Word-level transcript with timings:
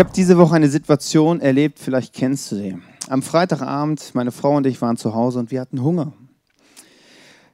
habe 0.00 0.10
diese 0.16 0.38
Woche 0.38 0.56
eine 0.56 0.68
Situation 0.68 1.40
erlebt, 1.40 1.78
vielleicht 1.78 2.14
kennst 2.14 2.50
du 2.50 2.56
sie. 2.56 2.78
Am 3.08 3.22
Freitagabend, 3.22 4.14
meine 4.14 4.32
Frau 4.32 4.56
und 4.56 4.66
ich 4.66 4.80
waren 4.80 4.96
zu 4.96 5.14
Hause 5.14 5.38
und 5.38 5.50
wir 5.50 5.60
hatten 5.60 5.82
Hunger. 5.82 6.14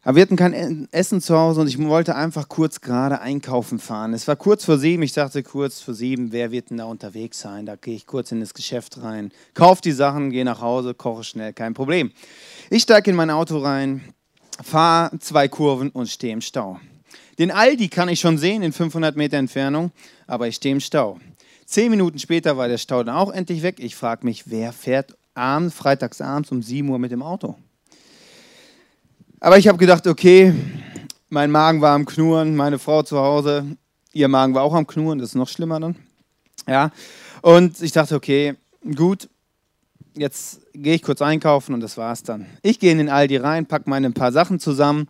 Aber 0.04 0.14
wir 0.14 0.22
hatten 0.22 0.36
kein 0.36 0.86
Essen 0.92 1.20
zu 1.20 1.36
Hause 1.36 1.62
und 1.62 1.66
ich 1.66 1.76
wollte 1.76 2.14
einfach 2.14 2.48
kurz 2.48 2.80
gerade 2.80 3.20
einkaufen 3.20 3.80
fahren. 3.80 4.14
Es 4.14 4.28
war 4.28 4.36
kurz 4.36 4.64
vor 4.64 4.78
sieben. 4.78 5.02
Ich 5.02 5.12
dachte 5.12 5.42
kurz 5.42 5.80
vor 5.80 5.94
sieben, 5.94 6.30
wer 6.30 6.52
wird 6.52 6.70
denn 6.70 6.76
da 6.76 6.84
unterwegs 6.84 7.40
sein? 7.40 7.66
Da 7.66 7.74
gehe 7.74 7.96
ich 7.96 8.06
kurz 8.06 8.30
in 8.30 8.38
das 8.38 8.54
Geschäft 8.54 9.02
rein, 9.02 9.32
kaufe 9.54 9.82
die 9.82 9.90
Sachen, 9.90 10.30
gehe 10.30 10.44
nach 10.44 10.60
Hause, 10.60 10.94
koche 10.94 11.24
schnell, 11.24 11.52
kein 11.52 11.74
Problem. 11.74 12.12
Ich 12.70 12.82
steige 12.82 13.10
in 13.10 13.16
mein 13.16 13.30
Auto 13.30 13.58
rein, 13.58 14.02
fahre 14.62 15.18
zwei 15.18 15.48
Kurven 15.48 15.90
und 15.90 16.08
stehe 16.08 16.32
im 16.32 16.40
Stau. 16.40 16.78
Den 17.40 17.50
Aldi 17.50 17.88
kann 17.88 18.08
ich 18.08 18.20
schon 18.20 18.38
sehen 18.38 18.62
in 18.62 18.72
500 18.72 19.16
Meter 19.16 19.36
Entfernung, 19.36 19.90
aber 20.28 20.46
ich 20.46 20.54
stehe 20.54 20.72
im 20.72 20.80
Stau. 20.80 21.18
Zehn 21.66 21.90
Minuten 21.90 22.20
später 22.20 22.56
war 22.56 22.68
der 22.68 22.78
Stau 22.78 23.02
dann 23.02 23.16
auch 23.16 23.32
endlich 23.32 23.62
weg. 23.62 23.80
Ich 23.80 23.96
frage 23.96 24.24
mich, 24.24 24.48
wer 24.48 24.72
fährt 24.72 25.16
abends, 25.34 25.74
freitagsabends 25.74 26.52
um 26.52 26.62
7 26.62 26.88
Uhr 26.88 27.00
mit 27.00 27.10
dem 27.10 27.22
Auto? 27.22 27.56
Aber 29.40 29.58
ich 29.58 29.66
habe 29.66 29.76
gedacht, 29.76 30.06
okay, 30.06 30.54
mein 31.28 31.50
Magen 31.50 31.80
war 31.80 31.94
am 31.94 32.06
Knurren, 32.06 32.54
meine 32.54 32.78
Frau 32.78 33.02
zu 33.02 33.18
Hause, 33.18 33.76
ihr 34.12 34.28
Magen 34.28 34.54
war 34.54 34.62
auch 34.62 34.74
am 34.74 34.86
Knurren, 34.86 35.18
das 35.18 35.30
ist 35.30 35.34
noch 35.34 35.48
schlimmer 35.48 35.80
dann. 35.80 35.96
Ja, 36.68 36.92
und 37.42 37.82
ich 37.82 37.90
dachte, 37.90 38.14
okay, 38.14 38.54
gut, 38.94 39.28
jetzt 40.14 40.60
gehe 40.72 40.94
ich 40.94 41.02
kurz 41.02 41.20
einkaufen 41.20 41.74
und 41.74 41.80
das 41.80 41.96
war's 41.96 42.22
dann. 42.22 42.46
Ich 42.62 42.78
gehe 42.78 42.92
in 42.92 42.98
den 42.98 43.08
Aldi 43.08 43.38
rein, 43.38 43.66
packe 43.66 43.90
meine 43.90 44.12
paar 44.12 44.30
Sachen 44.30 44.60
zusammen, 44.60 45.08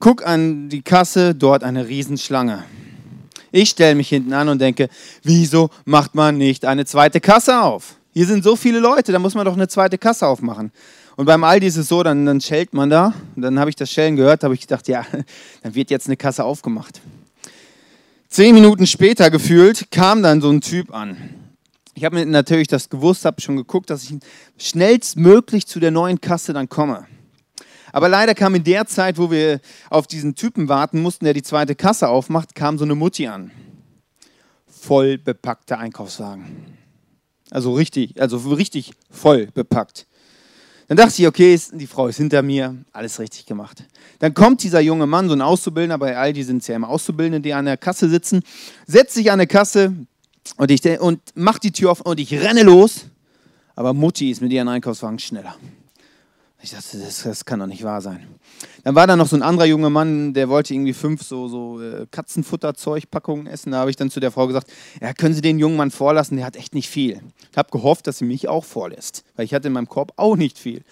guck 0.00 0.26
an 0.26 0.68
die 0.68 0.82
Kasse, 0.82 1.36
dort 1.36 1.62
eine 1.62 1.86
Riesenschlange. 1.86 2.64
Ich 3.50 3.70
stelle 3.70 3.94
mich 3.94 4.08
hinten 4.08 4.32
an 4.32 4.48
und 4.48 4.60
denke, 4.60 4.88
wieso 5.22 5.70
macht 5.84 6.14
man 6.14 6.36
nicht 6.38 6.64
eine 6.64 6.84
zweite 6.84 7.20
Kasse 7.20 7.60
auf? 7.60 7.96
Hier 8.12 8.26
sind 8.26 8.44
so 8.44 8.56
viele 8.56 8.80
Leute, 8.80 9.12
da 9.12 9.18
muss 9.18 9.34
man 9.34 9.44
doch 9.44 9.54
eine 9.54 9.68
zweite 9.68 9.98
Kasse 9.98 10.26
aufmachen. 10.26 10.72
Und 11.16 11.26
beim 11.26 11.42
Aldi 11.44 11.66
ist 11.66 11.76
es 11.76 11.88
so, 11.88 12.02
dann, 12.02 12.26
dann 12.26 12.40
schellt 12.40 12.74
man 12.74 12.90
da. 12.90 13.12
Und 13.34 13.42
dann 13.42 13.58
habe 13.58 13.70
ich 13.70 13.76
das 13.76 13.90
Schellen 13.90 14.16
gehört, 14.16 14.44
habe 14.44 14.54
ich 14.54 14.60
gedacht, 14.60 14.86
ja, 14.88 15.04
dann 15.62 15.74
wird 15.74 15.90
jetzt 15.90 16.06
eine 16.06 16.16
Kasse 16.16 16.44
aufgemacht. 16.44 17.00
Zehn 18.28 18.54
Minuten 18.54 18.86
später 18.86 19.30
gefühlt 19.30 19.90
kam 19.90 20.22
dann 20.22 20.40
so 20.40 20.50
ein 20.50 20.60
Typ 20.60 20.94
an. 20.94 21.16
Ich 21.94 22.04
habe 22.04 22.24
natürlich 22.24 22.68
das 22.68 22.88
gewusst, 22.88 23.24
habe 23.24 23.40
schon 23.40 23.56
geguckt, 23.56 23.90
dass 23.90 24.04
ich 24.04 24.14
schnellstmöglich 24.58 25.66
zu 25.66 25.80
der 25.80 25.90
neuen 25.90 26.20
Kasse 26.20 26.52
dann 26.52 26.68
komme. 26.68 27.06
Aber 27.92 28.08
leider 28.08 28.34
kam 28.34 28.54
in 28.54 28.64
der 28.64 28.86
Zeit, 28.86 29.18
wo 29.18 29.30
wir 29.30 29.60
auf 29.90 30.06
diesen 30.06 30.34
Typen 30.34 30.68
warten 30.68 31.00
mussten, 31.00 31.24
der 31.24 31.34
die 31.34 31.42
zweite 31.42 31.74
Kasse 31.74 32.08
aufmacht, 32.08 32.54
kam 32.54 32.78
so 32.78 32.84
eine 32.84 32.94
Mutti 32.94 33.26
an. 33.26 33.50
Voll 34.66 35.18
bepackter 35.18 35.78
Einkaufswagen. 35.78 36.78
Also 37.50 37.72
richtig, 37.72 38.20
also 38.20 38.36
richtig 38.36 38.92
voll 39.10 39.48
bepackt. 39.54 40.06
Dann 40.88 40.96
dachte 40.96 41.20
ich, 41.20 41.28
okay, 41.28 41.58
die 41.72 41.86
Frau 41.86 42.06
ist 42.06 42.16
hinter 42.16 42.40
mir, 42.42 42.74
alles 42.92 43.18
richtig 43.20 43.44
gemacht. 43.44 43.84
Dann 44.20 44.32
kommt 44.32 44.62
dieser 44.62 44.80
junge 44.80 45.06
Mann, 45.06 45.28
so 45.28 45.34
ein 45.34 45.42
Auszubildender, 45.42 45.98
bei 45.98 46.16
Aldi 46.16 46.42
sind 46.42 46.62
es 46.62 46.66
ja 46.66 46.76
immer 46.76 46.88
Auszubildende, 46.88 47.40
die 47.40 47.52
an 47.52 47.66
der 47.66 47.76
Kasse 47.76 48.08
sitzen, 48.08 48.42
setzt 48.86 49.14
sich 49.14 49.30
an 49.30 49.38
der 49.38 49.46
Kasse 49.46 49.94
und, 50.56 51.00
und 51.00 51.20
macht 51.34 51.64
die 51.64 51.72
Tür 51.72 51.90
auf 51.90 52.00
und 52.00 52.18
ich 52.18 52.32
renne 52.32 52.62
los. 52.62 53.04
Aber 53.76 53.92
Mutti 53.92 54.30
ist 54.30 54.40
mit 54.40 54.50
ihrem 54.50 54.68
Einkaufswagen 54.68 55.18
schneller. 55.18 55.56
Ich 56.60 56.70
dachte, 56.70 56.98
das, 56.98 57.22
das, 57.22 57.44
kann 57.44 57.60
doch 57.60 57.68
nicht 57.68 57.84
wahr 57.84 58.00
sein. 58.00 58.26
Dann 58.82 58.96
war 58.96 59.06
da 59.06 59.14
noch 59.14 59.28
so 59.28 59.36
ein 59.36 59.42
anderer 59.42 59.66
junger 59.66 59.90
Mann, 59.90 60.34
der 60.34 60.48
wollte 60.48 60.74
irgendwie 60.74 60.92
fünf 60.92 61.22
so, 61.22 61.46
so 61.46 61.80
äh, 61.80 62.06
Katzenfutterzeugpackungen 62.10 63.46
essen. 63.46 63.70
Da 63.70 63.78
habe 63.78 63.90
ich 63.90 63.96
dann 63.96 64.10
zu 64.10 64.18
der 64.18 64.32
Frau 64.32 64.48
gesagt, 64.48 64.68
ja, 65.00 65.14
können 65.14 65.34
Sie 65.34 65.40
den 65.40 65.60
jungen 65.60 65.76
Mann 65.76 65.92
vorlassen, 65.92 66.36
der 66.36 66.46
hat 66.46 66.56
echt 66.56 66.74
nicht 66.74 66.88
viel. 66.88 67.20
Ich 67.52 67.56
habe 67.56 67.70
gehofft, 67.70 68.08
dass 68.08 68.18
sie 68.18 68.24
mich 68.24 68.48
auch 68.48 68.64
vorlässt, 68.64 69.24
weil 69.36 69.44
ich 69.44 69.54
hatte 69.54 69.68
in 69.68 69.74
meinem 69.74 69.88
Korb 69.88 70.12
auch 70.16 70.34
nicht 70.34 70.58
viel. 70.58 70.82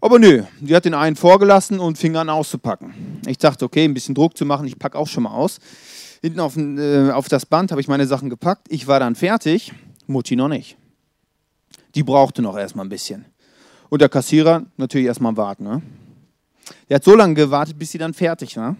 Aber 0.00 0.18
nö, 0.18 0.42
die 0.60 0.74
hat 0.74 0.84
den 0.84 0.94
einen 0.94 1.16
vorgelassen 1.16 1.78
und 1.78 1.96
fing 1.96 2.16
an 2.16 2.28
auszupacken. 2.28 3.20
Ich 3.26 3.38
dachte, 3.38 3.64
okay, 3.64 3.84
ein 3.84 3.94
bisschen 3.94 4.16
Druck 4.16 4.36
zu 4.36 4.44
machen, 4.44 4.66
ich 4.66 4.78
packe 4.78 4.98
auch 4.98 5.08
schon 5.08 5.24
mal 5.24 5.32
aus. 5.32 5.58
Hinten 6.22 6.40
auf, 6.40 6.56
äh, 6.56 7.10
auf 7.10 7.28
das 7.28 7.46
Band 7.46 7.70
habe 7.70 7.80
ich 7.80 7.88
meine 7.88 8.06
Sachen 8.06 8.30
gepackt. 8.30 8.66
Ich 8.68 8.88
war 8.88 8.98
dann 8.98 9.14
fertig, 9.14 9.72
Mutti 10.08 10.34
noch 10.34 10.48
nicht. 10.48 10.76
Die 11.94 12.02
brauchte 12.02 12.42
noch 12.42 12.56
erstmal 12.56 12.84
ein 12.84 12.88
bisschen. 12.88 13.26
Und 13.90 14.02
der 14.02 14.08
Kassierer 14.08 14.64
natürlich 14.76 15.06
erstmal 15.06 15.36
warten. 15.36 15.64
Ne? 15.64 15.82
Der 16.88 16.96
hat 16.96 17.04
so 17.04 17.14
lange 17.14 17.34
gewartet, 17.34 17.78
bis 17.78 17.90
sie 17.90 17.98
dann 17.98 18.14
fertig 18.14 18.56
war. 18.56 18.76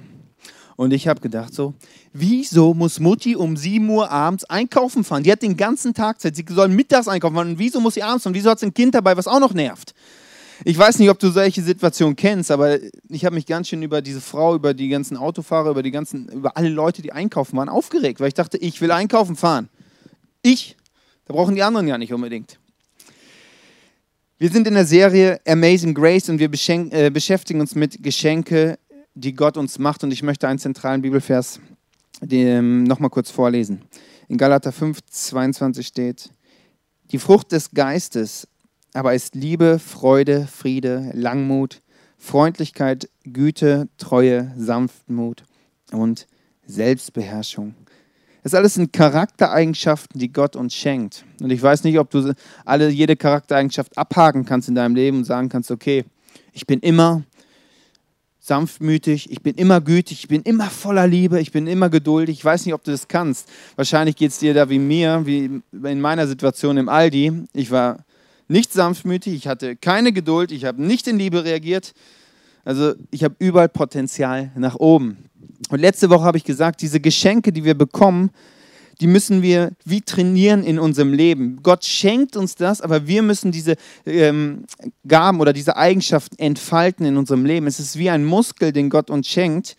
Und 0.76 0.92
ich 0.92 1.08
habe 1.08 1.20
gedacht 1.20 1.52
so, 1.52 1.74
wieso 2.12 2.72
muss 2.72 3.00
Mutti 3.00 3.34
um 3.34 3.56
7 3.56 3.88
Uhr 3.90 4.10
abends 4.10 4.44
einkaufen 4.44 5.02
fahren? 5.02 5.24
Die 5.24 5.32
hat 5.32 5.42
den 5.42 5.56
ganzen 5.56 5.92
Tag 5.92 6.20
Zeit, 6.20 6.36
sie 6.36 6.44
soll 6.48 6.68
mittags 6.68 7.08
einkaufen 7.08 7.34
fahren. 7.34 7.50
Und 7.50 7.58
wieso 7.58 7.80
muss 7.80 7.94
sie 7.94 8.02
abends 8.02 8.22
fahren? 8.22 8.34
Wieso 8.34 8.50
hat 8.50 8.60
sie 8.60 8.66
ein 8.66 8.74
Kind 8.74 8.94
dabei, 8.94 9.16
was 9.16 9.26
auch 9.26 9.40
noch 9.40 9.54
nervt? 9.54 9.92
Ich 10.64 10.76
weiß 10.76 10.98
nicht, 10.98 11.10
ob 11.10 11.18
du 11.18 11.30
solche 11.30 11.62
Situationen 11.62 12.16
kennst, 12.16 12.50
aber 12.50 12.78
ich 13.08 13.24
habe 13.24 13.34
mich 13.34 13.46
ganz 13.46 13.68
schön 13.68 13.82
über 13.82 14.02
diese 14.02 14.20
Frau, 14.20 14.54
über 14.54 14.74
die 14.74 14.88
ganzen 14.88 15.16
Autofahrer, 15.16 15.70
über 15.70 15.82
die 15.82 15.90
ganzen, 15.90 16.28
über 16.28 16.56
alle 16.56 16.68
Leute, 16.68 17.00
die 17.00 17.12
einkaufen 17.12 17.56
waren, 17.56 17.68
aufgeregt, 17.68 18.20
weil 18.20 18.28
ich 18.28 18.34
dachte, 18.34 18.56
ich 18.58 18.80
will 18.80 18.90
einkaufen 18.90 19.36
fahren. 19.36 19.68
Ich. 20.42 20.76
Da 21.26 21.34
brauchen 21.34 21.54
die 21.54 21.62
anderen 21.62 21.86
ja 21.86 21.98
nicht 21.98 22.12
unbedingt. 22.12 22.58
Wir 24.40 24.50
sind 24.50 24.68
in 24.68 24.74
der 24.74 24.86
Serie 24.86 25.40
Amazing 25.48 25.94
Grace 25.94 26.28
und 26.28 26.38
wir 26.38 26.48
äh, 26.92 27.10
beschäftigen 27.10 27.60
uns 27.60 27.74
mit 27.74 28.00
Geschenke, 28.04 28.78
die 29.14 29.34
Gott 29.34 29.56
uns 29.56 29.80
macht. 29.80 30.04
Und 30.04 30.12
ich 30.12 30.22
möchte 30.22 30.46
einen 30.46 30.60
zentralen 30.60 31.02
Bibelvers 31.02 31.58
ähm, 32.30 32.84
nochmal 32.84 33.10
kurz 33.10 33.32
vorlesen. 33.32 33.82
In 34.28 34.38
Galater 34.38 34.70
5, 34.70 35.00
22 35.10 35.84
steht, 35.84 36.30
die 37.10 37.18
Frucht 37.18 37.50
des 37.50 37.72
Geistes 37.72 38.46
aber 38.94 39.12
ist 39.12 39.34
Liebe, 39.34 39.80
Freude, 39.80 40.46
Friede, 40.46 41.10
Langmut, 41.14 41.82
Freundlichkeit, 42.16 43.08
Güte, 43.24 43.88
Treue, 43.98 44.54
Sanftmut 44.56 45.42
und 45.90 46.28
Selbstbeherrschung. 46.64 47.74
Das 48.48 48.54
alles 48.54 48.72
sind 48.72 48.94
Charaktereigenschaften, 48.94 50.18
die 50.18 50.32
Gott 50.32 50.56
uns 50.56 50.74
schenkt. 50.74 51.22
Und 51.42 51.50
ich 51.50 51.60
weiß 51.60 51.84
nicht, 51.84 51.98
ob 51.98 52.08
du 52.08 52.32
alle, 52.64 52.88
jede 52.88 53.14
Charaktereigenschaft 53.14 53.98
abhaken 53.98 54.46
kannst 54.46 54.70
in 54.70 54.74
deinem 54.74 54.94
Leben 54.94 55.18
und 55.18 55.24
sagen 55.24 55.50
kannst, 55.50 55.70
okay, 55.70 56.06
ich 56.54 56.66
bin 56.66 56.80
immer 56.80 57.24
sanftmütig, 58.38 59.30
ich 59.30 59.42
bin 59.42 59.56
immer 59.56 59.82
gütig, 59.82 60.20
ich 60.20 60.28
bin 60.28 60.40
immer 60.44 60.70
voller 60.70 61.06
Liebe, 61.06 61.38
ich 61.42 61.52
bin 61.52 61.66
immer 61.66 61.90
geduldig. 61.90 62.38
Ich 62.38 62.44
weiß 62.46 62.64
nicht, 62.64 62.72
ob 62.72 62.82
du 62.84 62.90
das 62.90 63.06
kannst. 63.06 63.50
Wahrscheinlich 63.76 64.16
geht 64.16 64.30
es 64.30 64.38
dir 64.38 64.54
da 64.54 64.70
wie 64.70 64.78
mir, 64.78 65.26
wie 65.26 65.60
in 65.70 66.00
meiner 66.00 66.26
Situation 66.26 66.78
im 66.78 66.88
Aldi. 66.88 67.44
Ich 67.52 67.70
war 67.70 67.98
nicht 68.48 68.72
sanftmütig, 68.72 69.34
ich 69.34 69.46
hatte 69.46 69.76
keine 69.76 70.10
Geduld, 70.14 70.52
ich 70.52 70.64
habe 70.64 70.82
nicht 70.82 71.06
in 71.06 71.18
Liebe 71.18 71.44
reagiert. 71.44 71.92
Also 72.64 72.94
ich 73.10 73.24
habe 73.24 73.34
überall 73.40 73.68
Potenzial 73.68 74.52
nach 74.56 74.76
oben. 74.76 75.27
Und 75.70 75.80
letzte 75.80 76.10
Woche 76.10 76.24
habe 76.24 76.38
ich 76.38 76.44
gesagt, 76.44 76.80
diese 76.82 77.00
Geschenke, 77.00 77.52
die 77.52 77.64
wir 77.64 77.74
bekommen, 77.74 78.30
die 79.00 79.06
müssen 79.06 79.42
wir 79.42 79.72
wie 79.84 80.00
trainieren 80.00 80.64
in 80.64 80.78
unserem 80.78 81.12
Leben. 81.12 81.60
Gott 81.62 81.84
schenkt 81.84 82.36
uns 82.36 82.56
das, 82.56 82.80
aber 82.80 83.06
wir 83.06 83.22
müssen 83.22 83.52
diese 83.52 83.76
ähm, 84.06 84.64
Gaben 85.06 85.40
oder 85.40 85.52
diese 85.52 85.76
Eigenschaften 85.76 86.36
entfalten 86.38 87.06
in 87.06 87.16
unserem 87.16 87.44
Leben. 87.44 87.66
Es 87.66 87.78
ist 87.78 87.98
wie 87.98 88.10
ein 88.10 88.24
Muskel, 88.24 88.72
den 88.72 88.90
Gott 88.90 89.10
uns 89.10 89.28
schenkt, 89.28 89.76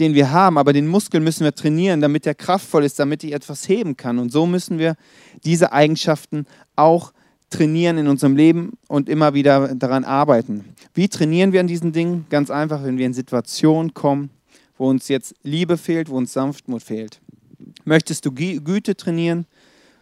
den 0.00 0.14
wir 0.14 0.32
haben, 0.32 0.58
aber 0.58 0.72
den 0.72 0.88
Muskel 0.88 1.20
müssen 1.20 1.44
wir 1.44 1.54
trainieren, 1.54 2.00
damit 2.00 2.26
er 2.26 2.34
kraftvoll 2.34 2.84
ist, 2.84 2.98
damit 2.98 3.22
ich 3.22 3.32
etwas 3.32 3.68
heben 3.68 3.96
kann. 3.96 4.18
Und 4.18 4.32
so 4.32 4.46
müssen 4.46 4.78
wir 4.78 4.96
diese 5.44 5.72
Eigenschaften 5.72 6.46
auch 6.74 7.12
trainieren 7.50 7.98
in 7.98 8.08
unserem 8.08 8.34
Leben 8.34 8.72
und 8.88 9.08
immer 9.08 9.34
wieder 9.34 9.76
daran 9.76 10.04
arbeiten. 10.04 10.64
Wie 10.92 11.08
trainieren 11.08 11.52
wir 11.52 11.60
an 11.60 11.68
diesen 11.68 11.92
Dingen? 11.92 12.26
Ganz 12.30 12.50
einfach, 12.50 12.82
wenn 12.82 12.98
wir 12.98 13.06
in 13.06 13.14
Situationen 13.14 13.94
kommen, 13.94 14.30
wo 14.84 14.90
uns 14.90 15.08
jetzt 15.08 15.34
Liebe 15.42 15.78
fehlt, 15.78 16.10
wo 16.10 16.18
uns 16.18 16.34
Sanftmut 16.34 16.82
fehlt. 16.82 17.18
Möchtest 17.86 18.26
du 18.26 18.32
Güte 18.32 18.94
trainieren, 18.94 19.46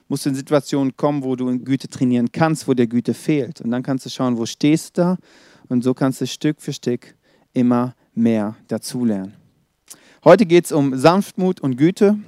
musst 0.09 0.27
du 0.27 0.31
in 0.31 0.35
Situationen 0.35 0.97
kommen, 0.97 1.23
wo 1.23 1.37
du 1.37 1.57
Güte 1.61 1.87
trainieren 1.87 2.33
kannst, 2.33 2.67
wo 2.67 2.75
dir 2.75 2.89
Güte 2.89 3.15
fehlt. 3.15 3.61
Und 3.61 3.71
dann 3.71 3.85
kannst 3.85 4.07
du 4.07 4.11
schauen, 4.11 4.39
wo 4.39 4.45
stehst 4.45 4.99
du 4.99 5.03
da 5.03 5.19
und 5.69 5.85
so 5.85 5.95
kannst 5.95 6.21
du 6.21 6.27
Stück 6.27 6.61
für 6.61 6.73
Stück 6.73 7.15
immer 7.53 7.95
mehr 8.13 8.57
dazulernen. 8.67 9.35
Heute 10.25 10.47
geht 10.47 10.65
es 10.65 10.73
um 10.73 10.99
Sanftmut 10.99 11.61
und 11.61 11.77
Güte. 11.77 12.19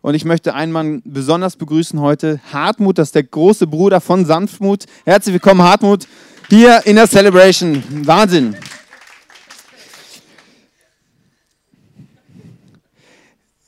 Und 0.00 0.14
ich 0.14 0.24
möchte 0.24 0.54
einen 0.54 0.72
Mann 0.72 1.02
besonders 1.04 1.56
begrüßen 1.56 2.00
heute, 2.00 2.40
Hartmut, 2.50 2.96
das 2.96 3.08
ist 3.08 3.14
der 3.14 3.24
große 3.24 3.66
Bruder 3.66 4.00
von 4.00 4.24
Sanftmut. 4.24 4.86
Herzlich 5.04 5.34
willkommen, 5.34 5.60
Hartmut, 5.60 6.08
hier 6.48 6.80
in 6.86 6.96
der 6.96 7.06
Celebration. 7.06 7.84
Wahnsinn. 8.06 8.56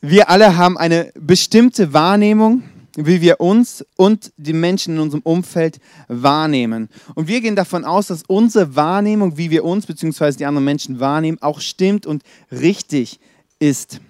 Wir 0.04 0.28
alle 0.28 0.56
haben 0.56 0.76
eine 0.76 1.12
bestimmte 1.14 1.92
Wahrnehmung, 1.92 2.64
wie 2.96 3.20
wir 3.20 3.40
uns 3.40 3.86
und 3.96 4.32
die 4.36 4.52
Menschen 4.52 4.96
in 4.96 5.00
unserem 5.00 5.22
Umfeld 5.22 5.78
wahrnehmen. 6.08 6.88
Und 7.14 7.28
wir 7.28 7.40
gehen 7.40 7.54
davon 7.54 7.84
aus, 7.84 8.08
dass 8.08 8.24
unsere 8.26 8.74
Wahrnehmung, 8.74 9.38
wie 9.38 9.52
wir 9.52 9.62
uns 9.62 9.86
bzw. 9.86 10.32
die 10.32 10.44
anderen 10.44 10.64
Menschen 10.64 10.98
wahrnehmen, 10.98 11.38
auch 11.40 11.60
stimmt 11.60 12.04
und 12.04 12.24
richtig 12.50 13.20
ist. 13.60 14.00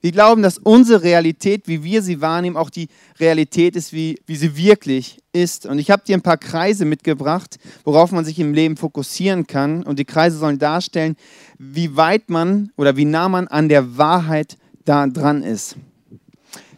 Wir 0.00 0.12
glauben, 0.12 0.42
dass 0.42 0.56
unsere 0.56 1.02
Realität, 1.02 1.66
wie 1.66 1.82
wir 1.82 2.00
sie 2.02 2.20
wahrnehmen, 2.20 2.56
auch 2.56 2.70
die 2.70 2.86
Realität 3.18 3.74
ist, 3.74 3.92
wie, 3.92 4.20
wie 4.26 4.36
sie 4.36 4.56
wirklich 4.56 5.18
ist. 5.32 5.66
Und 5.66 5.80
ich 5.80 5.90
habe 5.90 6.04
dir 6.06 6.16
ein 6.16 6.22
paar 6.22 6.38
Kreise 6.38 6.84
mitgebracht, 6.84 7.58
worauf 7.82 8.12
man 8.12 8.24
sich 8.24 8.38
im 8.38 8.54
Leben 8.54 8.76
fokussieren 8.76 9.48
kann. 9.48 9.82
Und 9.82 9.98
die 9.98 10.04
Kreise 10.04 10.38
sollen 10.38 10.60
darstellen, 10.60 11.16
wie 11.58 11.96
weit 11.96 12.30
man 12.30 12.70
oder 12.76 12.96
wie 12.96 13.04
nah 13.04 13.28
man 13.28 13.48
an 13.48 13.68
der 13.68 13.98
Wahrheit 13.98 14.56
da 14.84 15.06
dran 15.06 15.42
ist. 15.42 15.76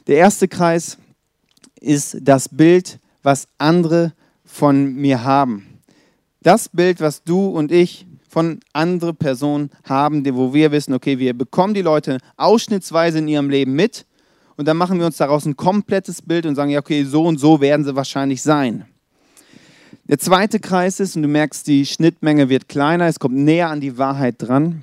Der 0.06 0.16
erste 0.16 0.49
Kreis 0.49 0.99
ist 1.81 2.19
das 2.20 2.49
Bild, 2.49 2.99
was 3.22 3.49
andere 3.58 4.12
von 4.44 4.94
mir 4.94 5.25
haben. 5.25 5.81
Das 6.43 6.69
Bild, 6.69 7.00
was 7.00 7.22
du 7.22 7.46
und 7.46 7.70
ich 7.70 8.06
von 8.28 8.60
anderen 8.72 9.16
Personen 9.16 9.70
haben, 9.84 10.25
wo 10.34 10.54
wir 10.54 10.72
wissen, 10.72 10.94
okay, 10.94 11.19
wir 11.19 11.37
bekommen 11.37 11.75
die 11.75 11.82
Leute 11.82 12.19
ausschnittsweise 12.37 13.19
in 13.19 13.28
ihrem 13.28 13.50
Leben 13.50 13.75
mit 13.75 14.06
und 14.56 14.66
dann 14.66 14.76
machen 14.76 14.98
wir 14.98 15.06
uns 15.06 15.19
daraus 15.19 15.44
ein 15.44 15.56
komplettes 15.56 16.22
Bild 16.22 16.46
und 16.46 16.55
sagen, 16.55 16.70
ja, 16.70 16.81
okay, 16.81 17.05
so 17.05 17.25
und 17.25 17.38
so 17.38 17.60
werden 17.60 17.84
sie 17.84 17.94
wahrscheinlich 17.94 18.43
sein. 18.43 18.87
Der 20.08 20.19
zweite 20.19 20.58
Kreis 20.60 20.98
ist, 20.98 21.14
und 21.14 21.22
du 21.22 21.28
merkst, 21.28 21.66
die 21.66 21.87
Schnittmenge 21.87 22.48
wird 22.48 22.69
kleiner, 22.69 23.06
es 23.06 23.20
kommt 23.20 23.37
näher 23.37 23.70
an 23.70 23.81
die 23.81 23.98
Wahrheit 23.98 24.37
dran, 24.38 24.82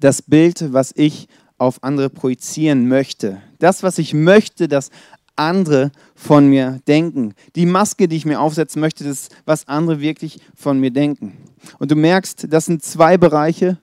das 0.00 0.22
Bild, 0.22 0.72
was 0.72 0.92
ich 0.94 1.28
auf 1.58 1.82
andere 1.82 2.10
projizieren 2.10 2.88
möchte. 2.88 3.40
Das, 3.58 3.82
was 3.82 3.98
ich 3.98 4.14
möchte, 4.14 4.68
dass 4.68 4.90
andere 5.36 5.90
von 6.14 6.48
mir 6.48 6.80
denken. 6.86 7.34
Die 7.56 7.66
Maske, 7.66 8.08
die 8.08 8.16
ich 8.16 8.24
mir 8.24 8.40
aufsetzen 8.40 8.80
möchte, 8.80 9.04
das 9.04 9.24
ist, 9.24 9.36
was 9.44 9.68
andere 9.68 10.00
wirklich 10.00 10.40
von 10.54 10.78
mir 10.78 10.90
denken. 10.90 11.36
Und 11.78 11.90
du 11.90 11.96
merkst, 11.96 12.46
das 12.52 12.66
sind 12.66 12.82
zwei 12.82 13.16
Bereiche, 13.16 13.78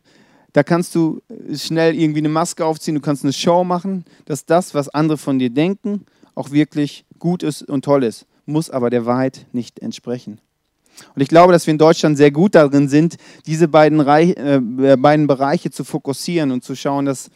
da 0.53 0.63
kannst 0.63 0.95
du 0.95 1.21
schnell 1.53 1.95
irgendwie 1.95 2.19
eine 2.19 2.29
Maske 2.29 2.65
aufziehen, 2.65 2.95
du 2.95 3.01
kannst 3.01 3.23
eine 3.23 3.33
Show 3.33 3.63
machen, 3.63 4.05
dass 4.25 4.45
das, 4.45 4.73
was 4.73 4.89
andere 4.89 5.17
von 5.17 5.39
dir 5.39 5.49
denken, 5.49 6.05
auch 6.35 6.51
wirklich 6.51 7.05
gut 7.19 7.43
ist 7.43 7.63
und 7.63 7.85
toll 7.85 8.03
ist, 8.03 8.25
muss 8.45 8.69
aber 8.69 8.89
der 8.89 9.05
Wahrheit 9.05 9.45
nicht 9.51 9.79
entsprechen. 9.79 10.39
Und 11.15 11.21
ich 11.21 11.29
glaube, 11.29 11.53
dass 11.53 11.67
wir 11.67 11.71
in 11.71 11.77
Deutschland 11.77 12.17
sehr 12.17 12.31
gut 12.31 12.53
darin 12.53 12.89
sind, 12.89 13.15
diese 13.45 13.67
beiden, 13.67 14.01
Reich, 14.01 14.35
äh, 14.37 14.59
beiden 14.59 15.25
Bereiche 15.25 15.71
zu 15.71 15.83
fokussieren 15.83 16.51
und 16.51 16.63
zu 16.63 16.75
schauen, 16.75 17.05
dass 17.05 17.29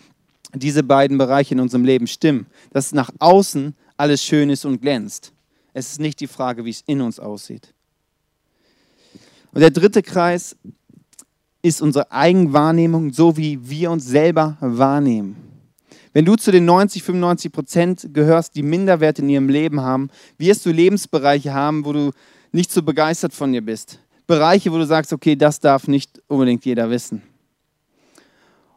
diese 0.54 0.84
beiden 0.84 1.18
Bereiche 1.18 1.54
in 1.54 1.60
unserem 1.60 1.86
Leben 1.86 2.08
stimmen. 2.08 2.48
Dass 2.72 2.94
nach 2.94 3.10
außen 3.20 3.76
alles 3.98 4.24
schön 4.24 4.50
ist 4.50 4.66
und 4.66 4.82
glänzt. 4.82 5.32
Es 5.74 5.92
ist 5.92 6.00
nicht 6.00 6.20
die 6.20 6.28
Frage, 6.28 6.66
wie 6.66 6.70
es 6.70 6.84
in 6.86 7.02
uns 7.02 7.20
aussieht. 7.20 7.74
Und 9.54 9.62
der 9.62 9.72
dritte 9.72 10.02
Kreis 10.02 10.56
ist 11.62 11.82
unsere 11.82 12.12
Eigenwahrnehmung, 12.12 13.12
so 13.12 13.38
wie 13.38 13.58
wir 13.68 13.90
uns 13.90 14.06
selber 14.06 14.58
wahrnehmen. 14.60 15.36
Wenn 16.14 16.24
du 16.24 16.36
zu 16.36 16.52
den 16.52 16.64
90, 16.64 17.04
95 17.04 17.52
Prozent 17.52 18.10
gehörst, 18.14 18.56
die 18.56 18.64
Minderwert 18.64 19.20
in 19.20 19.28
ihrem 19.28 19.50
Leben 19.50 19.82
haben, 19.82 20.10
wirst 20.38 20.66
du 20.66 20.72
Lebensbereiche 20.72 21.54
haben, 21.54 21.84
wo 21.84 21.92
du 21.92 22.12
nicht 22.52 22.72
so 22.72 22.82
begeistert 22.84 23.34
von 23.34 23.52
dir 23.52 23.62
bist. 23.62 24.00
Bereiche, 24.28 24.72
wo 24.72 24.78
du 24.78 24.86
sagst, 24.86 25.12
okay, 25.12 25.36
das 25.36 25.60
darf 25.60 25.88
nicht 25.88 26.22
unbedingt 26.28 26.64
jeder 26.64 26.90
wissen. 26.90 27.22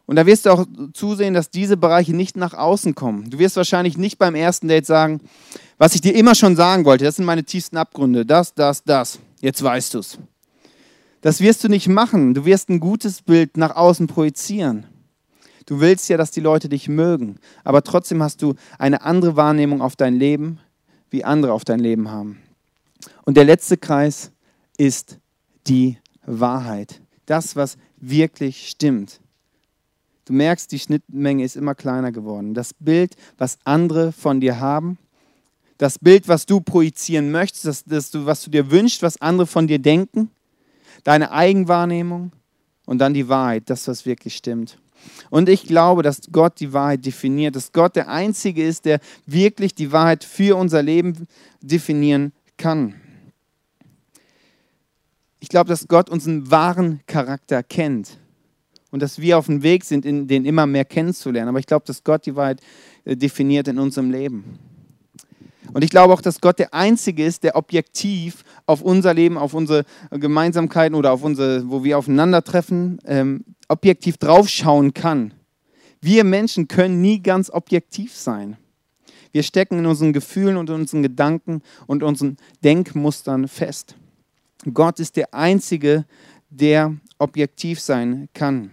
Und 0.09 0.15
da 0.15 0.25
wirst 0.25 0.47
du 0.47 0.49
auch 0.49 0.65
zusehen, 0.93 1.35
dass 1.35 1.51
diese 1.51 1.77
Bereiche 1.77 2.15
nicht 2.15 2.35
nach 2.35 2.55
außen 2.55 2.95
kommen. 2.95 3.29
Du 3.29 3.37
wirst 3.37 3.57
wahrscheinlich 3.57 3.95
nicht 3.95 4.17
beim 4.17 4.33
ersten 4.33 4.67
Date 4.67 4.87
sagen, 4.87 5.21
was 5.77 5.93
ich 5.93 6.01
dir 6.01 6.15
immer 6.15 6.33
schon 6.33 6.55
sagen 6.55 6.83
wollte, 6.83 7.03
das 7.03 7.17
sind 7.17 7.25
meine 7.25 7.43
tiefsten 7.43 7.77
Abgründe, 7.77 8.25
das, 8.25 8.55
das, 8.55 8.83
das. 8.83 9.19
Jetzt 9.39 9.61
weißt 9.61 9.93
du 9.93 9.99
es. 9.99 10.17
Das 11.21 11.41
wirst 11.41 11.63
du 11.63 11.67
nicht 11.67 11.87
machen. 11.89 12.33
Du 12.33 12.43
wirst 12.43 12.69
ein 12.69 12.79
gutes 12.79 13.21
Bild 13.21 13.55
nach 13.55 13.75
außen 13.75 14.07
projizieren. 14.07 14.87
Du 15.67 15.79
willst 15.79 16.09
ja, 16.09 16.17
dass 16.17 16.31
die 16.31 16.41
Leute 16.41 16.69
dich 16.69 16.89
mögen, 16.89 17.35
aber 17.63 17.83
trotzdem 17.83 18.23
hast 18.23 18.41
du 18.41 18.55
eine 18.79 19.03
andere 19.03 19.35
Wahrnehmung 19.35 19.79
auf 19.79 19.95
dein 19.95 20.15
Leben, 20.15 20.57
wie 21.11 21.23
andere 21.23 21.53
auf 21.53 21.65
dein 21.65 21.81
Leben 21.81 22.09
haben. 22.09 22.39
Und 23.25 23.37
der 23.37 23.45
letzte 23.45 23.77
Kreis 23.77 24.31
ist 24.75 25.19
die 25.67 25.99
Wahrheit. 26.25 26.99
Das, 27.27 27.55
was 27.55 27.77
wirklich 27.99 28.69
stimmt. 28.69 29.19
Du 30.29 30.35
merkst, 30.35 30.71
die 30.71 30.77
Schnittmenge 30.77 31.43
ist 31.43 31.55
immer 31.55 31.73
kleiner 31.73 32.11
geworden. 32.11 32.53
Das 32.53 32.75
Bild, 32.75 33.15
was 33.39 33.57
andere 33.63 34.11
von 34.11 34.39
dir 34.39 34.59
haben, 34.59 34.99
das 35.79 35.97
Bild, 35.97 36.27
was 36.27 36.45
du 36.45 36.61
projizieren 36.61 37.31
möchtest, 37.31 37.65
das, 37.65 37.83
das 37.83 38.11
du, 38.11 38.27
was 38.27 38.43
du 38.43 38.51
dir 38.51 38.69
wünschst, 38.69 39.01
was 39.01 39.19
andere 39.21 39.47
von 39.47 39.65
dir 39.65 39.79
denken, 39.79 40.29
deine 41.03 41.31
Eigenwahrnehmung 41.31 42.31
und 42.85 42.99
dann 42.99 43.15
die 43.15 43.27
Wahrheit, 43.27 43.71
das, 43.71 43.87
was 43.87 44.05
wirklich 44.05 44.35
stimmt. 44.35 44.77
Und 45.31 45.49
ich 45.49 45.63
glaube, 45.63 46.03
dass 46.03 46.21
Gott 46.31 46.59
die 46.59 46.73
Wahrheit 46.73 47.03
definiert, 47.03 47.55
dass 47.55 47.71
Gott 47.71 47.95
der 47.95 48.07
Einzige 48.07 48.63
ist, 48.63 48.85
der 48.85 48.99
wirklich 49.25 49.73
die 49.73 49.91
Wahrheit 49.91 50.23
für 50.23 50.57
unser 50.57 50.83
Leben 50.83 51.25
definieren 51.59 52.33
kann. 52.55 52.93
Ich 55.39 55.49
glaube, 55.49 55.69
dass 55.69 55.87
Gott 55.87 56.07
unseren 56.07 56.51
wahren 56.51 56.99
Charakter 57.07 57.63
kennt 57.63 58.18
und 58.91 59.01
dass 59.01 59.19
wir 59.19 59.37
auf 59.37 59.45
dem 59.45 59.63
Weg 59.63 59.83
sind, 59.83 60.05
den 60.05 60.45
immer 60.45 60.65
mehr 60.65 60.85
kennenzulernen. 60.85 61.49
Aber 61.49 61.59
ich 61.59 61.67
glaube, 61.67 61.85
dass 61.85 62.03
Gott 62.03 62.25
die 62.25 62.35
Wahrheit 62.35 62.61
äh, 63.05 63.15
definiert 63.15 63.67
in 63.67 63.79
unserem 63.79 64.11
Leben. 64.11 64.59
Und 65.73 65.83
ich 65.83 65.91
glaube 65.91 66.13
auch, 66.13 66.21
dass 66.21 66.41
Gott 66.41 66.57
der 66.57 66.73
Einzige 66.73 67.23
ist, 67.23 67.43
der 67.43 67.55
objektiv 67.55 68.43
auf 68.65 68.81
unser 68.81 69.13
Leben, 69.13 69.37
auf 69.37 69.53
unsere 69.53 69.85
Gemeinsamkeiten 70.09 70.95
oder 70.95 71.11
auf 71.11 71.23
unsere, 71.23 71.69
wo 71.69 71.83
wir 71.83 71.99
aufeinandertreffen, 71.99 72.99
ähm, 73.05 73.45
objektiv 73.67 74.17
draufschauen 74.17 74.95
kann. 74.95 75.33
Wir 76.01 76.23
Menschen 76.23 76.67
können 76.67 77.01
nie 77.01 77.21
ganz 77.21 77.51
objektiv 77.51 78.15
sein. 78.15 78.57
Wir 79.31 79.43
stecken 79.43 79.77
in 79.77 79.85
unseren 79.85 80.11
Gefühlen 80.11 80.57
und 80.57 80.71
unseren 80.71 81.03
Gedanken 81.03 81.61
und 81.85 82.01
unseren 82.01 82.37
Denkmustern 82.63 83.47
fest. 83.47 83.95
Gott 84.73 84.99
ist 84.99 85.17
der 85.17 85.35
Einzige, 85.35 86.05
der 86.49 86.95
objektiv 87.19 87.79
sein 87.79 88.27
kann 88.33 88.71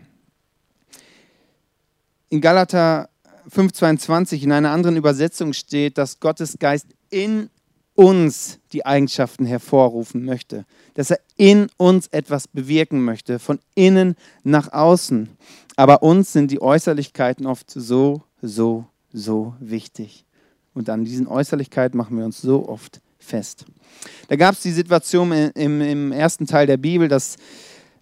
in 2.28 2.40
Galater 2.40 3.08
5,22 3.50 4.43
in 4.43 4.52
einer 4.52 4.70
anderen 4.70 4.96
Übersetzung 4.96 5.52
steht, 5.52 5.99
dass 5.99 6.20
Gottes 6.20 6.58
Geist 6.58 6.87
in 7.11 7.50
uns 7.94 8.58
die 8.73 8.84
Eigenschaften 8.84 9.46
hervorrufen 9.46 10.25
möchte, 10.25 10.67
dass 10.94 11.11
er 11.11 11.20
in 11.37 11.69
uns 11.76 12.08
etwas 12.08 12.46
bewirken 12.49 13.05
möchte, 13.05 13.38
von 13.38 13.58
innen 13.75 14.17
nach 14.44 14.73
außen. 14.73 15.31
Aber 15.76 16.02
uns 16.02 16.32
sind 16.32 16.50
die 16.50 16.61
Äußerlichkeiten 16.61 17.46
oft 17.46 17.71
so, 17.71 18.23
so, 18.42 18.87
so 19.12 19.54
wichtig. 19.61 20.25
Und 20.75 20.90
an 20.90 21.04
diesen 21.04 21.26
Äußerlichkeiten 21.26 21.97
machen 21.97 22.18
wir 22.18 22.25
uns 22.25 22.40
so 22.40 22.68
oft 22.68 23.00
fest. 23.18 23.64
Da 24.28 24.37
gab 24.37 24.54
es 24.54 24.61
die 24.61 24.73
Situation 24.73 25.33
im, 25.33 25.80
im 25.80 26.12
ersten 26.12 26.47
Teil 26.47 26.66
der 26.66 26.76
Bibel, 26.76 27.09
dass 27.09 27.37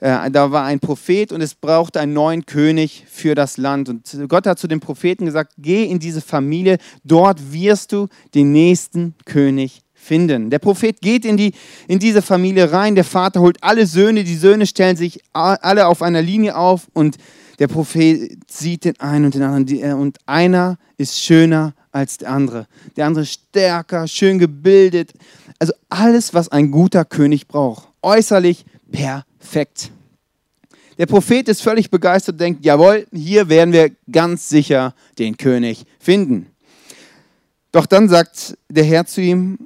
da 0.01 0.51
war 0.51 0.65
ein 0.65 0.81
Prophet 0.81 1.33
und 1.33 1.41
es 1.41 1.55
brauchte 1.55 2.01
einen 2.01 2.13
neuen 2.13 2.45
König 2.47 3.05
für 3.09 3.35
das 3.35 3.57
Land. 3.57 3.89
Und 3.89 4.29
Gott 4.29 4.47
hat 4.47 4.59
zu 4.59 4.67
dem 4.67 4.81
Propheten 4.81 5.25
gesagt, 5.25 5.53
geh 5.57 5.85
in 5.85 5.99
diese 5.99 6.21
Familie, 6.21 6.79
dort 7.05 7.53
wirst 7.53 7.93
du 7.93 8.09
den 8.35 8.53
nächsten 8.53 9.15
König 9.25 9.81
finden. 9.95 10.51
Der 10.51 10.59
Prophet 10.59 11.01
geht 11.01 11.25
in, 11.25 11.37
die, 11.37 11.53
in 11.89 11.99
diese 11.99 12.23
Familie 12.23 12.71
rein, 12.71 12.95
der 12.95 13.05
Vater 13.05 13.41
holt 13.41 13.63
alle 13.63 13.87
Söhne, 13.87 14.25
die 14.25 14.37
Söhne 14.37 14.67
stellen 14.67 14.97
sich 14.97 15.21
alle 15.33 15.87
auf 15.87 16.03
einer 16.03 16.21
Linie 16.21 16.57
auf 16.57 16.89
und 16.93 17.17
der 17.59 17.69
Prophet 17.69 18.37
sieht 18.51 18.85
den 18.85 18.99
einen 19.01 19.27
und 19.27 19.35
den 19.35 19.43
anderen 19.43 19.81
äh, 19.81 19.93
und 19.95 20.19
einer 20.27 20.77
ist 20.99 21.21
schöner 21.21 21.73
als 21.93 22.19
der 22.19 22.31
andere. 22.31 22.67
Der 22.97 23.07
andere 23.07 23.25
stärker, 23.25 24.09
schön 24.09 24.39
gebildet. 24.39 25.13
Also 25.61 25.73
alles, 25.89 26.35
was 26.35 26.49
ein 26.49 26.73
guter 26.73 27.05
König 27.05 27.47
braucht. 27.47 27.89
Äußerlich 28.03 28.65
perfekt 28.91 29.34
perfekt. 29.45 29.91
Der 30.97 31.07
Prophet 31.07 31.49
ist 31.49 31.61
völlig 31.61 31.91
begeistert 31.91 32.35
und 32.35 32.41
denkt, 32.41 32.65
jawohl, 32.65 33.07
hier 33.13 33.49
werden 33.49 33.73
wir 33.73 33.91
ganz 34.11 34.49
sicher 34.49 34.95
den 35.19 35.37
König 35.37 35.85
finden. 35.99 36.47
Doch 37.73 37.87
dann 37.87 38.09
sagt 38.09 38.57
der 38.71 38.85
Herr 38.85 39.05
zu 39.05 39.21
ihm, 39.21 39.59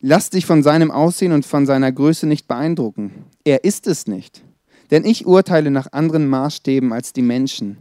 lass 0.00 0.30
dich 0.30 0.46
von 0.46 0.62
seinem 0.62 0.90
Aussehen 0.90 1.32
und 1.32 1.46
von 1.46 1.66
seiner 1.66 1.90
Größe 1.90 2.26
nicht 2.26 2.46
beeindrucken. 2.46 3.24
Er 3.44 3.64
ist 3.64 3.86
es 3.86 4.06
nicht. 4.06 4.42
Denn 4.90 5.04
ich 5.04 5.26
urteile 5.26 5.70
nach 5.70 5.92
anderen 5.92 6.28
Maßstäben 6.28 6.92
als 6.92 7.12
die 7.12 7.22
Menschen. 7.22 7.78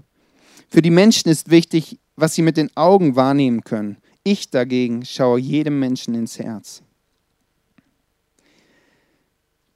Für 0.70 0.82
die 0.82 0.90
Menschen 0.90 1.30
ist 1.30 1.52
wichtig, 1.52 2.00
was 2.16 2.34
sie 2.34 2.42
mit 2.42 2.58
den 2.58 2.76
Augen 2.76 3.16
wahrnehmen 3.16 3.64
können. 3.64 3.98
Ich 4.24 4.50
dagegen 4.50 5.06
schaue 5.06 5.40
jedem 5.40 5.80
Menschen 5.80 6.16
ins 6.16 6.40
Herz. 6.40 6.83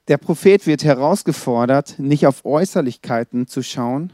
Der 0.08 0.16
Prophet 0.16 0.66
wird 0.66 0.84
herausgefordert, 0.84 1.98
nicht 1.98 2.26
auf 2.26 2.44
Äußerlichkeiten 2.44 3.46
zu 3.46 3.62
schauen, 3.62 4.12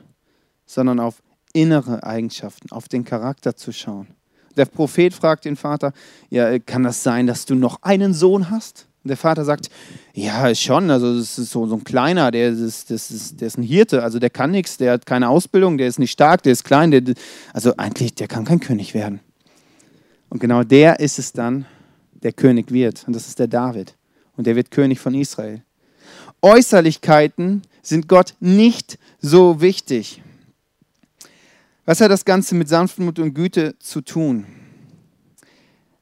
sondern 0.67 0.99
auf 0.99 1.23
innere 1.53 2.03
Eigenschaften, 2.03 2.73
auf 2.73 2.89
den 2.89 3.05
Charakter 3.05 3.57
zu 3.57 3.73
schauen. 3.73 4.09
Der 4.57 4.65
Prophet 4.67 5.15
fragt 5.15 5.45
den 5.45 5.57
Vater, 5.57 5.93
ja, 6.31 6.59
kann 6.59 6.83
das 6.83 7.03
sein, 7.03 7.29
dass 7.29 7.45
du 7.45 7.55
noch 7.55 7.83
einen 7.83 8.13
Sohn 8.13 8.51
hast? 8.51 8.87
Und 9.05 9.09
der 9.09 9.17
Vater 9.17 9.45
sagt, 9.45 9.71
ja, 10.15 10.53
schon, 10.55 10.91
also 10.91 11.17
das 11.17 11.39
ist 11.39 11.51
so, 11.51 11.67
so 11.67 11.77
ein 11.77 11.85
Kleiner, 11.85 12.31
der 12.31 12.49
ist, 12.49 12.91
das 12.91 13.11
ist, 13.11 13.41
der 13.41 13.49
ist 13.49 13.59
ein 13.59 13.63
Hirte, 13.63 14.03
also 14.03 14.19
der 14.19 14.31
kann 14.31 14.51
nichts, 14.51 14.77
der 14.79 14.93
hat 14.93 15.07
keine 15.07 15.29
Ausbildung, 15.29 15.79
der 15.79 15.89
ist 15.89 15.99
nicht 15.99 16.13
stark, 16.13 16.43
der 16.43 16.53
ist 16.53 16.65
klein, 16.65 16.91
der, 16.91 17.03
also 17.53 17.77
eigentlich, 17.77 18.15
der 18.15 18.29
kann 18.29 18.45
kein 18.45 18.61
König 18.61 18.95
werden. 18.95 19.21
Und 20.31 20.41
genau 20.41 20.65
der 20.65 20.99
ist 21.01 21.19
es 21.19 21.33
dann, 21.33 21.67
der 22.15 22.33
König 22.33 22.73
wird. 22.73 23.05
Und 23.07 23.15
das 23.15 23.29
ist 23.29 23.39
der 23.39 23.47
David. 23.47 23.95
Und 24.37 24.47
der 24.47 24.57
wird 24.57 24.71
König 24.71 24.99
von 24.99 25.15
Israel. 25.15 25.63
Äußerlichkeiten 26.45 27.63
sind 27.81 28.07
Gott 28.07 28.35
nicht 28.39 28.99
so 29.19 29.63
wichtig. 29.63 30.21
Was 31.87 32.03
hat 32.03 32.11
das 32.11 32.27
Ganze 32.27 32.55
mit 32.55 32.69
Sanftmut 32.69 33.19
und 33.19 33.33
Güte 33.33 33.79
zu 33.79 34.03
tun? 34.03 34.45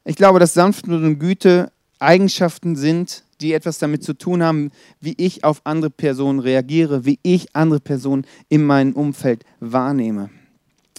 Ich 0.05 0.17
glaube, 0.17 0.41
dass 0.41 0.53
Sanftmut 0.53 1.01
und 1.01 1.21
Güte 1.21 1.71
Eigenschaften 2.01 2.75
sind, 2.75 3.23
die 3.41 3.53
etwas 3.53 3.79
damit 3.79 4.03
zu 4.03 4.15
tun 4.15 4.43
haben, 4.43 4.73
wie 5.01 5.15
ich 5.17 5.45
auf 5.45 5.61
andere 5.63 5.91
Personen 5.91 6.41
reagiere, 6.41 7.05
wie 7.05 7.21
ich 7.23 7.55
andere 7.55 7.79
Personen 7.79 8.27
in 8.49 8.65
meinem 8.65 8.95
Umfeld 8.95 9.45
wahrnehme. 9.61 10.31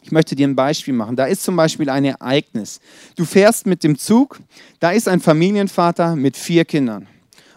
Ich 0.03 0.13
möchte 0.13 0.35
dir 0.35 0.47
ein 0.47 0.55
Beispiel 0.55 0.93
machen. 0.93 1.17
Da 1.17 1.25
ist 1.25 1.43
zum 1.43 1.57
Beispiel 1.57 1.89
ein 1.89 2.05
Ereignis. 2.05 2.79
Du 3.17 3.25
fährst 3.25 3.65
mit 3.65 3.83
dem 3.83 3.97
Zug, 3.97 4.39
da 4.79 4.91
ist 4.91 5.09
ein 5.09 5.19
Familienvater 5.19 6.15
mit 6.15 6.37
vier 6.37 6.63
Kindern. 6.63 7.09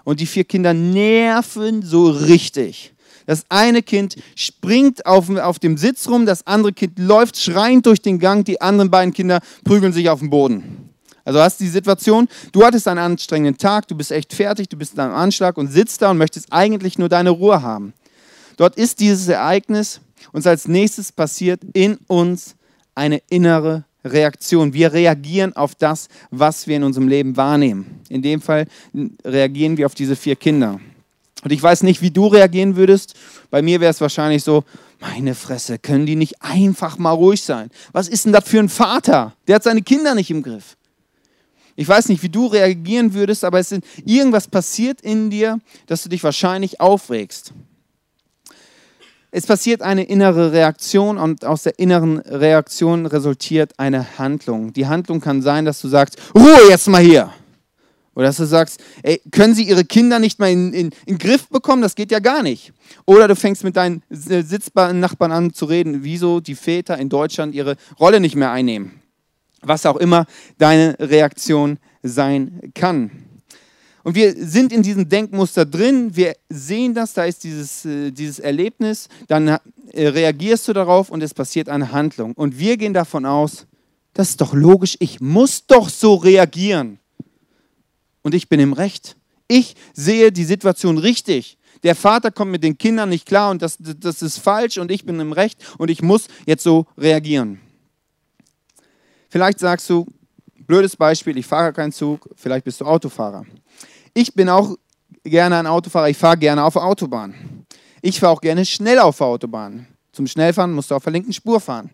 Und 0.07 0.21
die 0.21 0.27
vier 0.27 0.45
Kinder 0.45 0.73
nerven 0.73 1.83
so 1.83 2.09
richtig. 2.09 2.95
Das 3.27 3.45
eine 3.49 3.83
Kind 3.83 4.15
springt 4.37 5.05
auf, 5.05 5.29
auf 5.29 5.59
dem 5.59 5.77
Sitz 5.77 6.07
rum, 6.07 6.27
das 6.27 6.47
andere 6.47 6.73
Kind 6.73 6.97
läuft 7.01 7.37
schreiend 7.37 7.87
durch 7.87 8.01
den 8.01 8.21
Gang, 8.21 8.45
die 8.45 8.61
anderen 8.61 8.89
beiden 8.89 9.13
Kinder 9.13 9.41
prügeln 9.65 9.93
sich 9.93 10.09
auf 10.09 10.21
den 10.21 10.31
Boden. 10.31 10.91
Also 11.25 11.41
hast 11.41 11.59
du 11.59 11.65
die 11.65 11.71
Situation, 11.71 12.29
du 12.53 12.65
hattest 12.65 12.87
einen 12.87 13.01
anstrengenden 13.01 13.59
Tag, 13.59 13.89
du 13.89 13.97
bist 13.97 14.13
echt 14.13 14.33
fertig, 14.33 14.69
du 14.69 14.77
bist 14.77 14.95
in 14.95 15.01
einem 15.01 15.15
Anschlag 15.15 15.57
und 15.59 15.73
sitzt 15.73 16.03
da 16.03 16.13
und 16.13 16.19
möchtest 16.19 16.53
eigentlich 16.53 16.99
nur 16.99 17.09
deine 17.09 17.31
Ruhe 17.31 17.61
haben. 17.61 17.93
Dort 18.57 18.77
ist 18.77 19.01
dieses 19.01 19.27
Ereignis 19.27 20.01
und 20.31 20.47
als 20.47 20.69
nächstes 20.69 21.11
passiert 21.11 21.63
in 21.73 21.97
uns 22.07 22.55
eine 22.95 23.21
innere 23.29 23.85
Reaktion. 24.13 24.73
Wir 24.73 24.93
reagieren 24.93 25.55
auf 25.55 25.75
das, 25.75 26.09
was 26.31 26.67
wir 26.67 26.77
in 26.77 26.85
unserem 26.85 27.09
Leben 27.09 27.37
wahrnehmen. 27.37 28.01
In 28.09 28.23
dem 28.23 28.41
Fall 28.41 28.67
reagieren 29.25 29.77
wir 29.77 29.87
auf 29.87 29.95
diese 29.95 30.17
vier 30.17 30.37
Kinder. 30.37 30.81
Und 31.43 31.53
ich 31.53 31.63
weiß 31.63 31.83
nicht, 31.83 32.03
wie 32.03 32.11
du 32.11 32.27
reagieren 32.27 32.77
würdest. 32.77 33.15
Bei 33.51 33.63
mir 33.63 33.81
wäre 33.81 33.91
es 33.91 34.01
wahrscheinlich 34.01 34.43
so, 34.43 34.65
meine 35.01 35.35
Fresse, 35.35 35.79
können 35.79 36.07
die 36.07 36.17
nicht 36.17 36.43
einfach 36.43 36.99
mal 36.99 37.13
ruhig 37.13 37.43
sein? 37.43 37.71
Was 37.93 38.09
ist 38.09 38.25
denn 38.25 38.33
das 38.33 38.49
für 38.49 38.59
ein 38.59 38.69
Vater? 38.69 39.35
Der 39.47 39.57
hat 39.57 39.63
seine 39.63 39.83
Kinder 39.83 40.15
nicht 40.15 40.31
im 40.31 40.43
Griff. 40.43 40.77
Ich 41.77 41.87
weiß 41.87 42.09
nicht, 42.09 42.23
wie 42.23 42.31
du 42.31 42.47
reagieren 42.47 43.13
würdest, 43.13 43.45
aber 43.45 43.59
es 43.59 43.71
ist 43.71 43.83
irgendwas 44.05 44.49
passiert 44.49 45.03
in 45.03 45.29
dir, 45.29 45.61
dass 45.87 46.03
du 46.03 46.09
dich 46.09 46.25
wahrscheinlich 46.25 46.81
aufregst. 46.81 47.53
Es 49.39 49.45
passiert 49.45 49.83
eine 49.83 50.05
innere 50.05 50.53
Reaktion 50.53 51.19
und 51.19 51.45
aus 51.45 51.65
der 51.65 51.79
inneren 51.79 52.21
Reaktion 52.21 53.05
resultiert 53.05 53.75
eine 53.77 54.19
Handlung. 54.19 54.73
Die 54.73 54.87
Handlung 54.87 55.21
kann 55.21 55.43
sein, 55.43 55.67
dass 55.67 55.83
du 55.83 55.89
sagst, 55.89 56.17
Ruhe 56.35 56.57
jetzt 56.71 56.89
mal 56.89 57.03
hier. 57.03 57.31
Oder 58.15 58.29
dass 58.29 58.39
du 58.39 58.47
sagst, 58.47 58.83
ey, 59.03 59.21
können 59.31 59.55
sie 59.55 59.65
ihre 59.65 59.85
Kinder 59.85 60.21
nicht 60.21 60.39
mal 60.39 60.51
in, 60.51 60.73
in, 60.73 60.87
in 60.87 60.93
den 61.05 61.19
Griff 61.19 61.51
bekommen? 61.51 61.83
Das 61.83 61.97
geht 61.97 62.11
ja 62.11 62.19
gar 62.19 62.43
nicht. 62.43 62.73
Oder 63.05 63.29
du 63.29 63.37
fängst 63.37 63.63
mit 63.63 63.77
deinen 63.77 64.03
Sitznachbarn 64.09 65.33
an 65.33 65.53
zu 65.53 65.67
reden, 65.67 66.03
wieso 66.03 66.41
die 66.41 66.55
Väter 66.55 66.97
in 66.97 67.11
Deutschland 67.11 67.55
ihre 67.55 67.77
Rolle 68.01 68.21
nicht 68.21 68.37
mehr 68.37 68.53
einnehmen. 68.53 69.03
Was 69.61 69.85
auch 69.85 69.97
immer 69.97 70.25
deine 70.57 70.97
Reaktion 70.99 71.77
sein 72.03 72.73
kann. 72.75 73.11
Und 74.07 74.15
wir 74.15 74.37
sind 74.37 74.73
in 74.73 74.85
diesem 74.85 75.09
Denkmuster 75.09 75.67
drin, 75.67 76.15
wir 76.15 76.37
sehen 76.49 76.95
das, 76.95 77.13
da 77.13 77.25
ist 77.25 77.43
dieses, 77.43 77.85
äh, 77.85 78.13
dieses 78.13 78.39
Erlebnis, 78.39 79.09
dann 79.27 79.49
äh, 79.49 79.59
reagierst 79.97 80.69
du 80.69 80.73
darauf 80.73 81.11
und 81.11 81.25
es 81.25 81.35
passiert 81.35 81.69
eine 81.69 81.91
Handlung. 81.91 82.33
Und 82.35 82.57
wir 82.57 82.77
gehen 82.77 82.95
davon 82.95 83.27
aus, 83.27 83.67
das 84.15 84.29
ist 84.29 84.41
doch 84.41 84.55
logisch, 84.55 84.97
ich 85.01 85.21
muss 85.21 85.67
doch 85.67 85.89
so 85.89 86.15
reagieren 86.15 87.01
und 88.23 88.33
ich 88.37 88.49
bin 88.49 88.61
im 88.61 88.75
Recht. 88.75 89.17
Ich 89.49 89.75
sehe 89.93 90.31
die 90.31 90.45
Situation 90.45 90.99
richtig. 90.99 91.59
Der 91.83 91.97
Vater 91.97 92.31
kommt 92.31 92.53
mit 92.53 92.63
den 92.63 92.79
Kindern 92.79 93.09
nicht 93.09 93.27
klar 93.27 93.51
und 93.51 93.61
das, 93.61 93.77
das 93.81 94.23
ist 94.23 94.39
falsch 94.39 94.79
und 94.79 94.93
ich 94.93 95.05
bin 95.05 95.19
im 95.19 95.33
Recht 95.33 95.59
und 95.79 95.91
ich 95.91 96.01
muss 96.01 96.29
jetzt 96.47 96.63
so 96.63 96.87
reagieren. 96.97 97.61
Vielleicht 99.31 99.59
sagst 99.59 99.91
du, 99.91 100.07
blödes 100.65 100.95
Beispiel, 100.97 101.37
ich 101.39 101.47
fahre 101.47 101.73
keinen 101.73 101.91
Zug, 101.91 102.31
vielleicht 102.37 102.65
bist 102.65 102.81
du 102.81 102.85
Autofahrer. 102.85 103.45
Ich 104.19 104.33
bin 104.33 104.49
auch 104.49 104.79
gerne 105.25 105.59
ein 105.59 105.67
Autofahrer, 105.67 106.09
ich 106.09 106.17
fahre 106.17 106.39
gerne 106.39 106.65
auf 106.65 106.73
der 106.73 106.85
Autobahn. 106.85 107.35
Ich 108.01 108.19
fahre 108.19 108.33
auch 108.33 108.41
gerne 108.41 108.65
schnell 108.65 108.99
auf 108.99 109.19
der 109.19 109.27
Autobahn. 109.27 109.87
Zum 110.11 110.27
Schnellfahren 110.27 110.73
musst 110.73 110.91
du 110.91 110.95
auf 110.95 111.05
der 111.05 111.13
linken 111.13 111.35
Spur 111.35 111.61
fahren. 111.61 111.91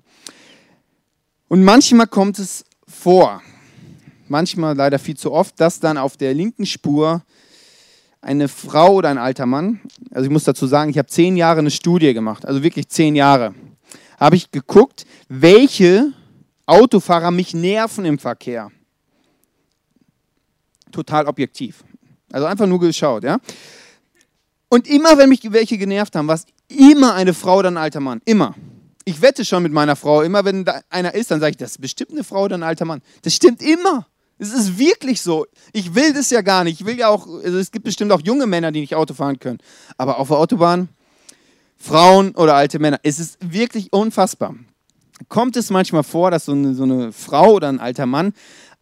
Und 1.49 1.65
manchmal 1.65 2.07
kommt 2.07 2.39
es 2.39 2.65
vor, 2.87 3.43
manchmal 4.29 4.77
leider 4.77 5.01
viel 5.01 5.17
zu 5.17 5.33
oft, 5.33 5.59
dass 5.59 5.81
dann 5.81 5.99
auf 5.99 6.17
der 6.17 6.33
linken 6.33 6.65
Spur 6.65 7.23
eine 8.21 8.47
Frau 8.47 8.95
oder 8.95 9.09
ein 9.09 9.19
alter 9.19 9.47
Mann, 9.47 9.81
also 10.13 10.25
ich 10.25 10.31
muss 10.31 10.45
dazu 10.45 10.69
sagen, 10.69 10.93
ich 10.93 10.99
habe 10.99 11.09
zehn 11.09 11.37
Jahre 11.37 11.59
eine 11.59 11.73
Studie 11.73 12.15
gemacht, 12.15 12.47
also 12.47 12.63
wirklich 12.63 12.87
zehn 12.89 13.17
Jahre, 13.17 13.53
habe 14.21 14.37
ich 14.37 14.53
geguckt, 14.53 15.07
welche 15.29 16.13
Autofahrer 16.67 17.33
mich 17.33 17.53
nerven 17.53 18.05
im 18.05 18.21
Verkehr. 18.21 18.71
Total 20.93 21.27
objektiv. 21.27 21.83
Also 22.33 22.47
einfach 22.47 22.67
nur 22.67 22.81
geschaut, 22.81 23.23
ja. 23.23 23.39
Und 24.69 24.89
immer, 24.89 25.19
wenn 25.19 25.29
mich 25.29 25.41
welche 25.53 25.77
genervt 25.77 26.17
haben, 26.17 26.27
war 26.29 26.35
es 26.37 26.47
immer 26.69 27.15
eine 27.15 27.35
Frau 27.35 27.59
oder 27.59 27.71
ein 27.71 27.77
alter 27.77 28.01
Mann. 28.01 28.23
Immer. 28.25 28.55
Ich 29.05 29.21
wette 29.21 29.45
schon 29.45 29.63
mit 29.63 29.73
meiner 29.73 29.97
Frau, 29.97 30.23
immer 30.23 30.45
wenn 30.45 30.65
da 30.65 30.81
einer 30.89 31.15
ist, 31.15 31.31
dann 31.31 31.41
sage 31.41 31.51
ich, 31.51 31.57
das 31.59 31.73
ist 31.73 31.81
bestimmt 31.81 32.13
eine 32.13 32.25
Frau 32.25 32.45
oder 32.45 32.57
ein 32.57 32.63
alter 32.63 32.87
Mann. 32.87 33.03
Das 33.23 33.35
stimmt 33.35 33.61
immer. 33.63 34.07
Es 34.39 34.53
ist 34.53 34.79
wirklich 34.79 35.21
so. 35.21 35.47
Ich 35.73 35.95
will 35.95 36.13
das 36.15 36.31
ja 36.31 36.41
gar 36.41 36.65
nicht. 36.65 36.81
Ich 36.81 36.87
will 36.87 36.99
ja 36.99 37.09
auch, 37.09 37.27
also 37.27 37.59
es 37.59 37.71
gibt 37.71 37.85
bestimmt 37.85 38.13
auch 38.13 38.23
junge 38.23 38.47
Männer, 38.47 38.73
die 38.73 38.81
nicht 38.81 38.95
Auto 38.95 39.15
fahren 39.15 39.39
können. 39.39 39.59
Aber 39.99 40.19
auf 40.19 40.29
der 40.29 40.39
Autobahn, 40.39 40.89
Frauen 41.77 42.35
oder 42.35 42.55
alte 42.55 42.79
Männer, 42.79 42.99
es 43.03 43.19
ist 43.19 43.37
wirklich 43.41 43.93
unfassbar. 43.93 44.55
Kommt 45.29 45.57
es 45.57 45.71
manchmal 45.71 46.03
vor, 46.03 46.31
dass 46.31 46.47
so 46.47 46.53
eine, 46.53 46.75
so 46.75 46.85
eine 46.85 47.13
Frau 47.13 47.53
oder 47.53 47.69
ein 47.69 47.79
alter 47.79 48.07
Mann 48.07 48.33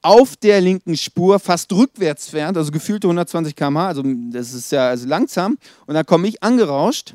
auf 0.03 0.37
der 0.37 0.61
linken 0.61 0.97
Spur 0.97 1.39
fast 1.39 1.73
rückwärts 1.73 2.29
fährt, 2.29 2.57
also 2.57 2.71
gefühlte 2.71 3.07
120 3.07 3.55
km/h, 3.55 3.89
also 3.89 4.03
das 4.33 4.55
ist 4.55 4.73
ja 4.73 4.89
also 4.89 5.07
langsam, 5.07 5.59
und 5.87 5.95
dann 5.95 6.07
komme 6.07 6.29
ich 6.29 6.43
angerauscht. 6.43 7.15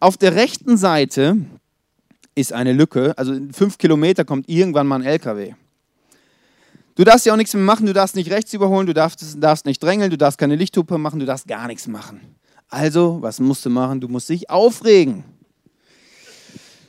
Auf 0.00 0.16
der 0.16 0.34
rechten 0.34 0.76
Seite 0.76 1.36
ist 2.34 2.52
eine 2.52 2.72
Lücke, 2.72 3.16
also 3.16 3.32
in 3.32 3.52
fünf 3.52 3.78
Kilometer 3.78 4.24
kommt 4.24 4.48
irgendwann 4.48 4.86
mal 4.86 4.96
ein 4.96 5.06
LKW. 5.06 5.54
Du 6.96 7.02
darfst 7.02 7.26
ja 7.26 7.32
auch 7.32 7.36
nichts 7.36 7.54
mehr 7.54 7.62
machen, 7.62 7.86
du 7.86 7.92
darfst 7.92 8.14
nicht 8.14 8.30
rechts 8.30 8.52
überholen, 8.52 8.86
du 8.86 8.94
darfst, 8.94 9.42
darfst 9.42 9.66
nicht 9.66 9.82
drängeln, 9.82 10.10
du 10.10 10.18
darfst 10.18 10.38
keine 10.38 10.54
Lichthupe 10.54 10.96
machen, 10.96 11.18
du 11.18 11.26
darfst 11.26 11.48
gar 11.48 11.66
nichts 11.66 11.88
machen. 11.88 12.20
Also, 12.68 13.18
was 13.20 13.40
musst 13.40 13.66
du 13.66 13.70
machen? 13.70 14.00
Du 14.00 14.08
musst 14.08 14.28
dich 14.28 14.50
aufregen. 14.50 15.24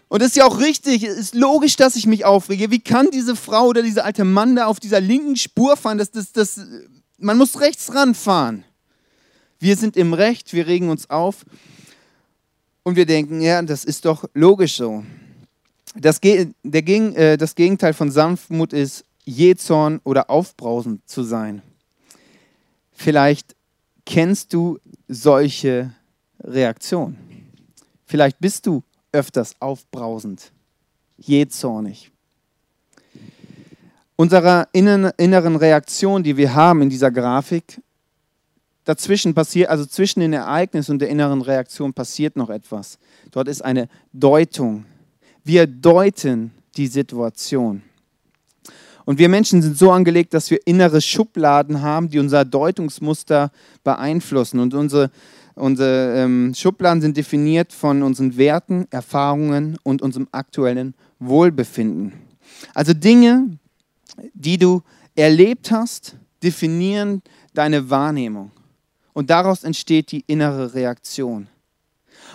Und 0.08 0.22
das 0.22 0.30
ist 0.30 0.36
ja 0.36 0.46
auch 0.46 0.60
richtig, 0.60 1.04
es 1.04 1.18
ist 1.18 1.36
logisch, 1.36 1.76
dass 1.78 1.96
ich 1.96 2.06
mich 2.06 2.26
aufrege. 2.26 2.72
Wie 2.72 2.80
kann 2.80 3.10
diese 3.12 3.36
Frau 3.36 3.68
oder 3.68 3.82
dieser 3.82 4.06
alte 4.06 4.24
Mann 4.24 4.56
da 4.56 4.68
auf 4.68 4.80
dieser 4.80 5.02
linken 5.02 5.36
Spur 5.36 5.78
fahren? 5.78 5.98
Das, 5.98 6.12
das, 6.12 6.32
das, 6.32 6.60
man 7.18 7.38
muss 7.38 7.60
rechts 7.60 7.94
ranfahren. 7.94 8.64
Wir 9.60 9.76
sind 9.78 9.98
im 9.98 10.14
Recht, 10.14 10.54
wir 10.54 10.68
regen 10.68 10.90
uns 10.90 11.10
auf 11.10 11.46
und 12.84 12.96
wir 12.96 13.06
denken, 13.06 13.42
ja, 13.42 13.62
das 13.64 13.84
ist 13.84 14.06
doch 14.06 14.26
logisch 14.34 14.76
so. 14.76 15.04
Das, 15.96 16.20
der, 16.22 16.48
äh, 16.64 17.38
das 17.38 17.56
Gegenteil 17.56 17.94
von 17.94 18.12
Sanftmut 18.12 18.74
ist 18.74 19.06
Jähzorn 19.24 20.02
oder 20.04 20.30
aufbrausend 20.30 21.08
zu 21.10 21.24
sein. 21.24 21.62
Vielleicht 22.92 23.56
kennst 24.06 24.54
du 24.54 24.78
solche 25.08 25.94
Reaktionen. 26.44 27.18
Vielleicht 28.06 28.40
bist 28.40 28.68
du 28.68 28.84
öfters 29.16 29.56
aufbrausend, 29.60 30.52
jähzornig. 31.18 32.12
Unserer 34.18 34.68
inneren 34.72 35.56
Reaktion, 35.56 36.24
die 36.24 36.38
wir 36.38 36.54
haben 36.54 36.82
in 36.82 36.90
dieser 36.90 37.12
Grafik, 37.12 37.82
dazwischen 38.86 39.34
passiert, 39.34 39.70
also 39.70 39.86
zwischen 39.86 40.20
den 40.20 40.34
Ereignissen 40.34 40.94
und 40.94 41.00
der 41.00 41.10
inneren 41.10 41.42
Reaktion 41.42 41.94
passiert 41.94 42.36
noch 42.36 42.50
etwas. 42.50 42.98
Dort 43.32 43.48
ist 43.48 43.64
eine 43.64 43.90
Deutung. 44.14 44.86
Wir 45.44 45.68
deuten 45.68 46.52
die 46.78 46.88
Situation. 46.88 47.82
Und 49.06 49.20
wir 49.20 49.30
Menschen 49.30 49.62
sind 49.62 49.78
so 49.78 49.92
angelegt, 49.92 50.34
dass 50.34 50.50
wir 50.50 50.60
innere 50.66 51.00
Schubladen 51.00 51.82
haben, 51.82 52.10
die 52.10 52.20
unser 52.20 52.44
Deutungsmuster 52.44 53.52
beeinflussen. 53.84 54.60
Und 54.60 54.74
unsere, 54.74 55.12
unsere 55.56 56.18
ähm, 56.18 56.54
Schubladen 56.54 57.02
sind 57.02 57.18
definiert 57.18 57.74
von 57.74 58.04
unseren 58.04 58.38
Werten, 58.38 58.88
Erfahrungen 58.92 59.78
und 59.84 60.02
unserem 60.02 60.28
aktuellen 60.32 60.94
Wohlbefinden. 61.20 62.14
Also 62.74 62.94
Dinge, 62.94 63.58
die 64.34 64.58
du 64.58 64.82
erlebt 65.16 65.72
hast, 65.72 66.18
definieren 66.44 67.22
deine 67.54 67.90
Wahrnehmung. 67.90 68.52
Und 69.14 69.30
daraus 69.30 69.64
entsteht 69.64 70.12
die 70.12 70.24
innere 70.28 70.74
Reaktion. 70.74 71.48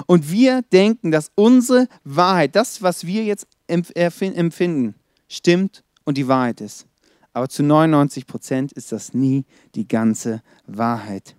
Und 0.07 0.31
wir 0.31 0.63
denken, 0.73 1.11
dass 1.11 1.31
unsere 1.35 1.89
Wahrheit, 2.05 2.57
das, 2.57 2.81
was 2.83 3.07
wir 3.07 3.25
jetzt 3.25 3.47
empfinden, 3.67 4.95
stimmt 5.29 5.85
und 6.05 6.17
die 6.17 6.27
Wahrheit 6.29 6.61
ist. 6.61 6.87
Aber 7.33 7.49
zu 7.49 7.63
99 7.63 8.27
Prozent 8.27 8.73
ist 8.73 8.93
das 8.93 9.15
nie 9.15 9.45
die 9.75 9.87
ganze 9.87 10.43
Wahrheit. 10.67 11.37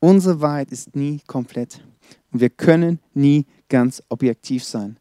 Unsere 0.00 0.40
Wahrheit 0.40 0.70
ist 0.70 0.94
nie 0.94 1.20
komplett. 1.26 1.80
Und 2.32 2.40
wir 2.40 2.50
können 2.50 3.00
nie 3.14 3.46
ganz 3.68 4.02
objektiv 4.08 4.64
sein. 4.64 4.98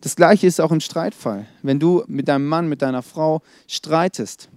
Das 0.00 0.16
gleiche 0.16 0.46
ist 0.46 0.60
auch 0.60 0.72
im 0.72 0.80
Streitfall. 0.80 1.46
Wenn 1.62 1.80
du 1.80 2.04
mit 2.06 2.28
deinem 2.28 2.46
Mann, 2.46 2.68
mit 2.68 2.82
deiner 2.82 3.02
Frau 3.02 3.40
streitest, 3.66 4.48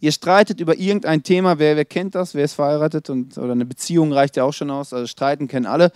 ihr 0.00 0.12
streitet 0.12 0.60
über 0.60 0.78
irgendein 0.78 1.22
Thema, 1.22 1.58
wer, 1.58 1.76
wer 1.76 1.84
kennt 1.84 2.14
das, 2.14 2.34
wer 2.34 2.44
ist 2.44 2.54
verheiratet 2.54 3.10
und, 3.10 3.36
oder 3.36 3.52
eine 3.52 3.64
Beziehung 3.66 4.12
reicht 4.12 4.36
ja 4.36 4.44
auch 4.44 4.52
schon 4.52 4.70
aus, 4.70 4.92
also 4.92 5.06
streiten 5.06 5.48
kennen 5.48 5.66
alle. 5.66 5.90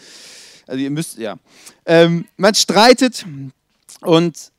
Also 0.67 0.81
ihr 0.81 0.91
müsst, 0.91 1.19
ja. 1.19 1.37
Ähm, 1.87 2.27
man 2.37 2.55
streitet 2.55 3.25
und 4.01 4.51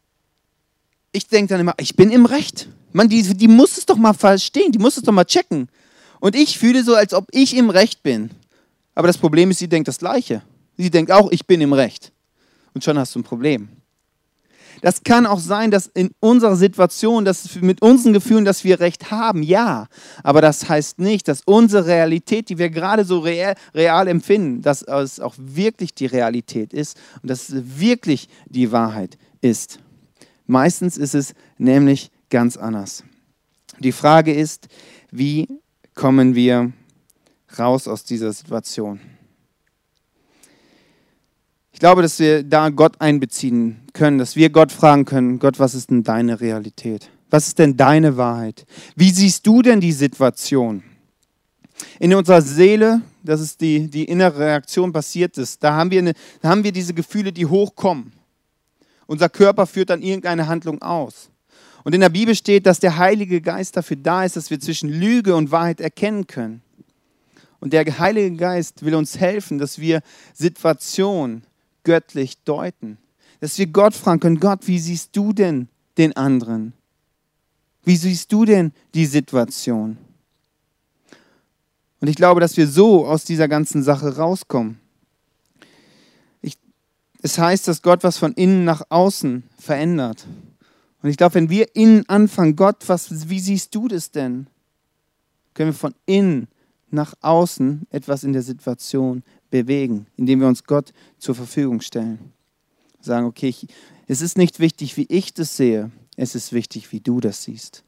ich 1.12 1.28
denke 1.28 1.50
dann 1.54 1.62
immer, 1.62 1.74
ich 1.78 1.96
bin 1.96 2.12
im 2.12 2.26
Recht. 2.26 2.70
Man, 2.94 3.10
die, 3.10 3.22
die 3.22 3.48
muss 3.48 3.78
es 3.78 3.86
doch 3.86 3.98
mal 3.98 4.14
verstehen, 4.14 4.72
die 4.72 4.80
muss 4.80 4.98
es 4.98 5.04
doch 5.04 5.14
mal 5.14 5.26
checken. 5.26 5.68
Und 6.26 6.36
ich 6.36 6.58
fühle 6.58 6.84
so, 6.84 6.96
als 6.96 7.14
ob 7.14 7.28
ich 7.30 7.56
im 7.56 7.70
Recht 7.70 8.02
bin. 8.02 8.32
Aber 8.96 9.06
das 9.06 9.20
Problem 9.20 9.52
ist, 9.52 9.60
sie 9.60 9.68
denkt 9.68 9.88
das 9.88 10.00
Gleiche. 10.00 10.42
Sie 10.76 10.90
denkt 10.90 11.12
auch, 11.12 11.32
ich 11.32 11.46
bin 11.46 11.62
im 11.62 11.72
Recht. 11.72 12.12
Und 12.74 12.84
schon 12.84 12.98
hast 12.98 13.14
du 13.14 13.20
ein 13.20 13.24
Problem. 13.24 13.70
Das 14.82 15.04
kann 15.04 15.28
auch 15.28 15.38
sein, 15.38 15.70
dass 15.70 15.86
in 15.86 16.10
unserer 16.20 16.56
Situation, 16.56 17.26
dass 17.26 17.54
mit 17.62 17.84
unseren 17.84 18.14
Gefühlen, 18.14 18.44
dass 18.44 18.64
wir 18.64 18.80
Recht 18.80 19.12
haben, 19.12 19.44
ja. 19.44 19.86
Aber 20.24 20.42
das 20.42 20.68
heißt 20.68 20.98
nicht, 20.98 21.28
dass 21.28 21.44
unsere 21.46 21.86
Realität, 21.86 22.50
die 22.50 22.58
wir 22.58 22.72
gerade 22.72 23.06
so 23.06 23.20
real, 23.20 23.54
real 23.76 24.08
empfinden, 24.08 24.64
dass 24.64 24.82
es 24.82 25.20
auch 25.20 25.36
wirklich 25.38 25.94
die 25.94 26.08
Realität 26.08 26.74
ist 26.74 26.98
und 27.22 27.30
dass 27.30 27.50
es 27.50 27.80
wirklich 27.80 28.30
die 28.48 28.72
Wahrheit 28.72 29.20
ist. 29.42 29.78
Meistens 30.48 30.98
ist 30.98 31.14
es 31.14 31.36
nämlich 31.60 32.10
ganz 32.32 32.58
anders. 32.58 33.04
Die 33.78 33.92
Frage 33.92 34.34
ist, 34.34 34.70
wie 35.12 35.48
kommen 35.96 36.36
wir 36.36 36.74
raus 37.58 37.88
aus 37.88 38.04
dieser 38.04 38.32
Situation? 38.34 39.00
Ich 41.72 41.80
glaube, 41.80 42.02
dass 42.02 42.20
wir 42.20 42.44
da 42.44 42.70
Gott 42.70 43.02
einbeziehen 43.02 43.82
können, 43.94 44.18
dass 44.18 44.36
wir 44.36 44.50
Gott 44.50 44.72
fragen 44.72 45.06
können, 45.06 45.40
Gott, 45.40 45.60
was 45.60 45.76
ist 45.76 45.90
denn 45.90 46.04
deine 46.04 46.40
Realität? 46.40 47.10
Was 47.30 47.48
ist 47.48 47.60
denn 47.60 47.76
deine 47.76 48.16
Wahrheit? 48.16 48.66
Wie 48.96 49.12
siehst 49.12 49.46
du 49.46 49.62
denn 49.62 49.82
die 49.82 49.92
Situation? 49.92 50.84
In 52.00 52.14
unserer 52.14 52.42
Seele, 52.42 53.02
das 53.24 53.42
ist 53.42 53.60
die, 53.60 53.90
die 53.90 54.06
innere 54.06 54.40
Reaktion 54.40 54.94
passiert 54.94 55.38
ist, 55.38 55.62
da 55.64 55.74
haben, 55.74 55.92
wir 55.92 56.00
eine, 56.00 56.14
da 56.42 56.50
haben 56.50 56.64
wir 56.64 56.72
diese 56.72 56.94
Gefühle, 56.94 57.34
die 57.34 57.46
hochkommen. 57.46 58.14
Unser 59.08 59.28
Körper 59.28 59.68
führt 59.68 59.90
dann 59.90 60.02
irgendeine 60.02 60.48
Handlung 60.48 60.82
aus. 60.82 61.30
Und 61.86 61.94
in 61.94 62.02
der 62.02 62.10
Bibel 62.10 62.34
steht, 62.34 62.66
dass 62.66 62.80
der 62.80 62.98
Heilige 62.98 63.42
Geist 63.42 63.78
dafür 63.78 63.96
da 63.96 64.26
ist, 64.26 64.36
dass 64.36 64.50
wir 64.50 64.60
zwischen 64.60 64.90
Lüge 64.90 65.36
und 65.36 65.52
Wahrheit 65.52 65.80
erkennen 65.80 66.26
können. 66.26 66.64
Und 67.60 67.74
der 67.74 67.86
Heilige 68.00 68.36
Geist 68.36 68.84
will 68.84 68.96
uns 68.96 69.20
helfen, 69.20 69.60
dass 69.60 69.78
wir 69.78 70.02
Situationen 70.34 71.44
göttlich 71.84 72.40
deuten. 72.44 72.98
Dass 73.40 73.60
wir 73.60 73.68
Gott 73.68 73.94
fragen 73.94 74.20
können, 74.20 74.40
Gott, 74.40 74.68
wie 74.68 74.80
siehst 74.80 75.16
du 75.16 75.32
denn 75.32 75.68
den 76.00 76.18
anderen? 76.18 76.74
Wie 77.84 77.98
siehst 77.98 78.32
du 78.34 78.46
denn 78.46 78.74
die 78.96 79.06
Situation? 79.06 79.98
Und 82.02 82.08
ich 82.08 82.16
glaube, 82.16 82.42
dass 82.42 82.58
wir 82.58 82.68
so 82.68 83.06
aus 83.06 83.26
dieser 83.26 83.48
ganzen 83.48 83.84
Sache 83.84 84.18
rauskommen. 84.18 84.80
Es 87.22 87.38
heißt, 87.38 87.68
dass 87.68 87.84
Gott 87.84 88.04
was 88.04 88.18
von 88.18 88.34
innen 88.34 88.66
nach 88.66 88.84
außen 88.90 89.44
verändert. 89.60 90.26
Und 91.06 91.12
ich 91.12 91.18
glaube, 91.18 91.36
wenn 91.36 91.52
wir 91.52 91.76
innen 91.76 92.10
anfangen, 92.10 92.56
Gott, 92.56 92.78
was, 92.88 93.30
wie 93.30 93.40
siehst 93.40 93.76
du 93.76 93.88
das 93.88 94.10
denn? 94.10 94.48
Können 95.54 95.70
wir 95.70 95.76
von 95.76 95.94
innen 96.08 96.48
nach 96.90 97.14
außen 97.22 97.86
etwas 97.92 98.24
in 98.24 98.34
der 98.34 98.42
Situation 98.42 99.22
bewegen, 99.52 100.08
indem 100.18 100.40
wir 100.40 100.48
uns 100.48 100.64
Gott 100.64 100.94
zur 101.20 101.36
Verfügung 101.36 101.82
stellen. 101.82 102.34
Sagen, 103.02 103.28
okay, 103.28 103.50
ich, 103.50 103.68
es 104.08 104.22
ist 104.22 104.36
nicht 104.36 104.60
wichtig, 104.60 104.98
wie 104.98 105.06
ich 105.08 105.32
das 105.36 105.56
sehe, 105.56 105.92
es 106.16 106.34
ist 106.34 106.54
wichtig, 106.54 106.92
wie 106.92 107.02
du 107.02 107.20
das 107.20 107.44
siehst. 107.44 107.84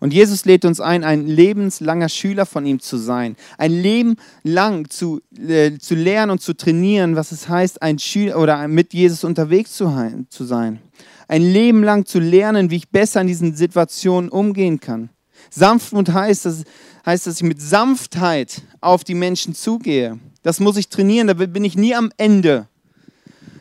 Und 0.00 0.14
Jesus 0.14 0.46
lädt 0.46 0.64
uns 0.64 0.80
ein, 0.80 1.04
ein 1.04 1.26
lebenslanger 1.26 2.08
Schüler 2.08 2.46
von 2.46 2.64
ihm 2.64 2.80
zu 2.80 2.96
sein. 2.96 3.36
Ein 3.58 3.72
Leben 3.72 4.16
lang 4.42 4.88
zu, 4.88 5.20
äh, 5.38 5.76
zu 5.76 5.94
lernen 5.94 6.32
und 6.32 6.40
zu 6.40 6.54
trainieren, 6.54 7.14
was 7.14 7.30
es 7.30 7.50
heißt, 7.50 7.82
ein 7.82 7.98
Schüler 7.98 8.38
oder 8.38 8.68
mit 8.68 8.94
Jesus 8.94 9.22
unterwegs 9.22 9.74
zu, 9.74 9.92
zu 10.30 10.44
sein. 10.44 10.80
Ein 11.28 11.42
Leben 11.42 11.82
lang 11.82 12.06
zu 12.06 12.20
lernen, 12.20 12.70
wie 12.70 12.76
ich 12.76 12.88
besser 12.88 13.20
in 13.20 13.26
diesen 13.26 13.54
Situationen 13.54 14.30
umgehen 14.30 14.80
kann. 14.80 15.10
Sanftmut 15.50 16.12
heißt, 16.12 16.44
dass, 16.44 16.64
heißt, 17.04 17.26
dass 17.26 17.36
ich 17.36 17.42
mit 17.42 17.60
Sanftheit 17.60 18.62
auf 18.80 19.04
die 19.04 19.14
Menschen 19.14 19.54
zugehe. 19.54 20.18
Das 20.42 20.60
muss 20.60 20.76
ich 20.76 20.88
trainieren, 20.88 21.26
da 21.26 21.34
bin 21.34 21.64
ich 21.64 21.76
nie 21.76 21.94
am 21.94 22.10
Ende. 22.16 22.68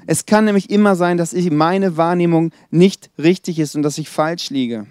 Es 0.07 0.25
kann 0.25 0.45
nämlich 0.45 0.69
immer 0.69 0.95
sein, 0.95 1.17
dass 1.17 1.33
ich 1.33 1.49
meine 1.49 1.97
Wahrnehmung 1.97 2.51
nicht 2.69 3.09
richtig 3.17 3.57
ist 3.59 3.75
und 3.75 3.81
dass 3.81 3.97
ich 3.97 4.09
falsch 4.09 4.51
liege. 4.51 4.85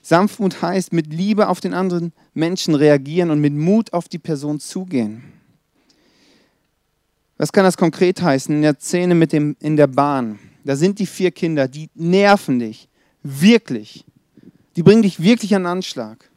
Sanftmut 0.00 0.62
heißt, 0.62 0.92
mit 0.92 1.12
Liebe 1.12 1.48
auf 1.48 1.60
den 1.60 1.74
anderen 1.74 2.12
Menschen 2.34 2.74
reagieren 2.74 3.30
und 3.30 3.40
mit 3.40 3.52
Mut 3.52 3.92
auf 3.92 4.08
die 4.08 4.18
Person 4.18 4.58
zugehen. 4.58 5.22
Was 7.36 7.52
kann 7.52 7.64
das 7.64 7.76
konkret 7.76 8.22
heißen? 8.22 8.54
In 8.54 8.62
der 8.62 8.78
Szene 8.78 9.14
mit 9.14 9.32
dem, 9.32 9.56
in 9.60 9.76
der 9.76 9.86
Bahn. 9.86 10.38
Da 10.64 10.76
sind 10.76 10.98
die 10.98 11.06
vier 11.06 11.30
Kinder, 11.30 11.68
die 11.68 11.90
nerven 11.94 12.58
dich. 12.58 12.88
Wirklich. 13.22 14.04
Die 14.76 14.82
bringen 14.82 15.02
dich 15.02 15.20
wirklich 15.20 15.54
an 15.54 15.66
Anschlag. 15.66 16.30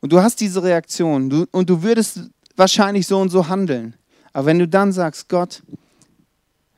Und 0.00 0.12
du 0.12 0.20
hast 0.20 0.40
diese 0.40 0.62
Reaktion 0.62 1.30
du, 1.30 1.46
und 1.50 1.70
du 1.70 1.82
würdest 1.82 2.20
wahrscheinlich 2.56 3.06
so 3.06 3.18
und 3.18 3.30
so 3.30 3.48
handeln. 3.48 3.94
Aber 4.32 4.46
wenn 4.46 4.58
du 4.58 4.68
dann 4.68 4.92
sagst, 4.92 5.28
Gott, 5.28 5.62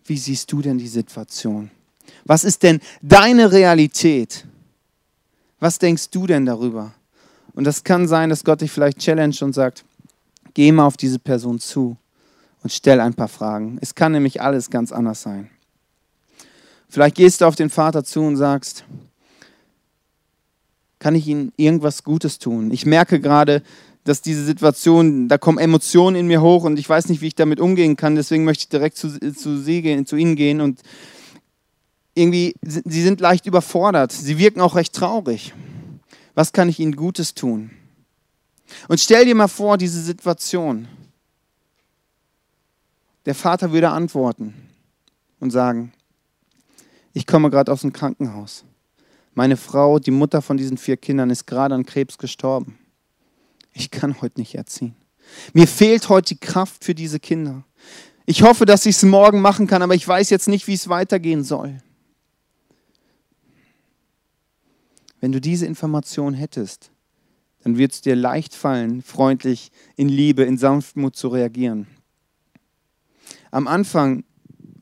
wie 0.05 0.19
siehst 0.19 0.51
du 0.53 0.61
denn 0.61 0.79
die 0.79 0.89
Situation? 0.89 1.71
Was 2.25 2.45
ist 2.45 2.63
denn 2.63 2.81
deine 3.03 3.51
Realität? 3.51 4.47
Was 5.61 5.79
denkst 5.79 6.11
du 6.11 6.27
denn 6.27 6.45
darüber? 6.45 6.93
Und 7.55 7.65
das 7.65 7.85
kann 7.85 8.09
sein, 8.09 8.31
dass 8.31 8.45
Gott 8.45 8.61
dich 8.61 8.71
vielleicht 8.71 8.99
challenge 8.99 9.37
und 9.41 9.55
sagt, 9.55 9.85
geh 10.53 10.73
mal 10.73 10.87
auf 10.87 10.97
diese 10.97 11.19
Person 11.19 11.59
zu 11.59 11.97
und 12.63 12.73
stell 12.73 13.01
ein 13.01 13.15
paar 13.15 13.29
Fragen. 13.29 13.79
Es 13.81 13.95
kann 13.95 14.13
nämlich 14.13 14.43
alles 14.43 14.71
ganz 14.71 14.93
anders 14.93 15.23
sein. 15.23 15.51
Vielleicht 16.95 17.17
gehst 17.17 17.41
du 17.41 17.47
auf 17.47 17.57
den 17.57 17.71
Vater 17.71 18.05
zu 18.05 18.21
und 18.21 18.37
sagst, 18.37 18.85
kann 21.01 21.17
ich 21.17 21.27
ihm 21.27 21.53
irgendwas 21.57 22.05
Gutes 22.05 22.39
tun? 22.39 22.71
Ich 22.71 22.87
merke 22.87 23.19
gerade, 23.19 23.65
dass 24.05 24.23
diese 24.23 24.45
Situation, 24.45 25.27
da 25.27 25.37
kommen 25.37 25.59
Emotionen 25.59 26.15
in 26.15 26.29
mir 26.29 26.41
hoch 26.41 26.63
und 26.63 26.79
ich 26.79 26.89
weiß 26.89 27.09
nicht, 27.09 27.21
wie 27.21 27.27
ich 27.27 27.35
damit 27.35 27.59
umgehen 27.59 27.97
kann. 27.97 28.15
Deswegen 28.15 28.45
möchte 28.45 28.63
ich 28.63 28.69
direkt 28.69 28.97
zu, 28.97 29.19
zu, 29.33 29.59
sie 29.59 29.83
gehen, 29.83 30.07
zu 30.07 30.15
ihnen 30.15 30.37
gehen 30.37 30.61
und 30.61 30.83
irgendwie, 32.15 32.55
sie 32.63 33.03
sind 33.03 33.21
leicht 33.21 33.47
überfordert. 33.47 34.13
Sie 34.13 34.39
wirken 34.39 34.61
auch 34.61 34.77
recht 34.77 34.93
traurig. 34.93 35.53
Was 36.37 36.53
kann 36.53 36.69
ich 36.69 36.79
ihnen 36.79 36.95
Gutes 36.95 37.35
tun? 37.35 37.73
Und 38.87 39.01
stell 39.01 39.25
dir 39.25 39.35
mal 39.35 39.49
vor, 39.49 39.79
diese 39.79 40.01
Situation. 40.01 40.87
Der 43.27 43.35
Vater 43.35 43.73
würde 43.73 43.91
antworten 43.91 44.55
und 45.41 45.51
sagen, 45.51 45.93
ich 47.15 47.27
komme 47.27 47.49
gerade 47.49 47.73
aus 47.73 47.81
dem 47.81 47.93
Krankenhaus. 47.93 48.65
Meine 49.35 49.57
Frau, 49.57 49.99
die 49.99 50.11
Mutter 50.11 50.43
von 50.43 50.57
diesen 50.57 50.77
vier 50.77 50.97
Kindern, 50.97 51.31
ist 51.31 51.47
gerade 51.47 51.75
an 51.75 51.87
Krebs 51.87 52.19
gestorben. 52.19 52.79
Ich 53.73 53.91
kann 53.91 54.21
heute 54.21 54.41
nicht 54.41 54.55
erziehen. 54.55 54.95
Mir 55.53 55.67
fehlt 55.67 56.09
heute 56.09 56.35
die 56.35 56.41
Kraft 56.41 56.85
für 56.85 56.95
diese 56.95 57.19
Kinder. 57.19 57.65
Ich 58.27 58.43
hoffe, 58.43 58.67
dass 58.67 58.87
ich 58.87 58.97
es 58.97 59.03
morgen 59.03 59.41
machen 59.41 59.67
kann, 59.67 59.83
aber 59.83 59.95
ich 59.95 60.07
weiß 60.07 60.31
jetzt 60.31 60.49
nicht, 60.49 60.67
wie 60.67 60.75
es 60.75 60.89
weitergehen 60.89 61.45
soll. 61.45 61.81
Wenn 65.21 65.33
du 65.33 65.41
diese 65.41 65.67
Information 65.67 66.35
hättest, 66.35 66.91
dann 67.63 67.79
wird 67.79 67.93
es 67.93 68.01
dir 68.03 68.15
leicht 68.15 68.55
fallen, 68.55 69.03
freundlich, 69.03 69.71
in 69.97 70.09
Liebe, 70.09 70.43
in 70.43 70.59
Sanftmut 70.59 71.17
zu 71.17 71.29
reagieren. 71.29 71.87
Am 73.51 73.67
Anfang 73.67 74.25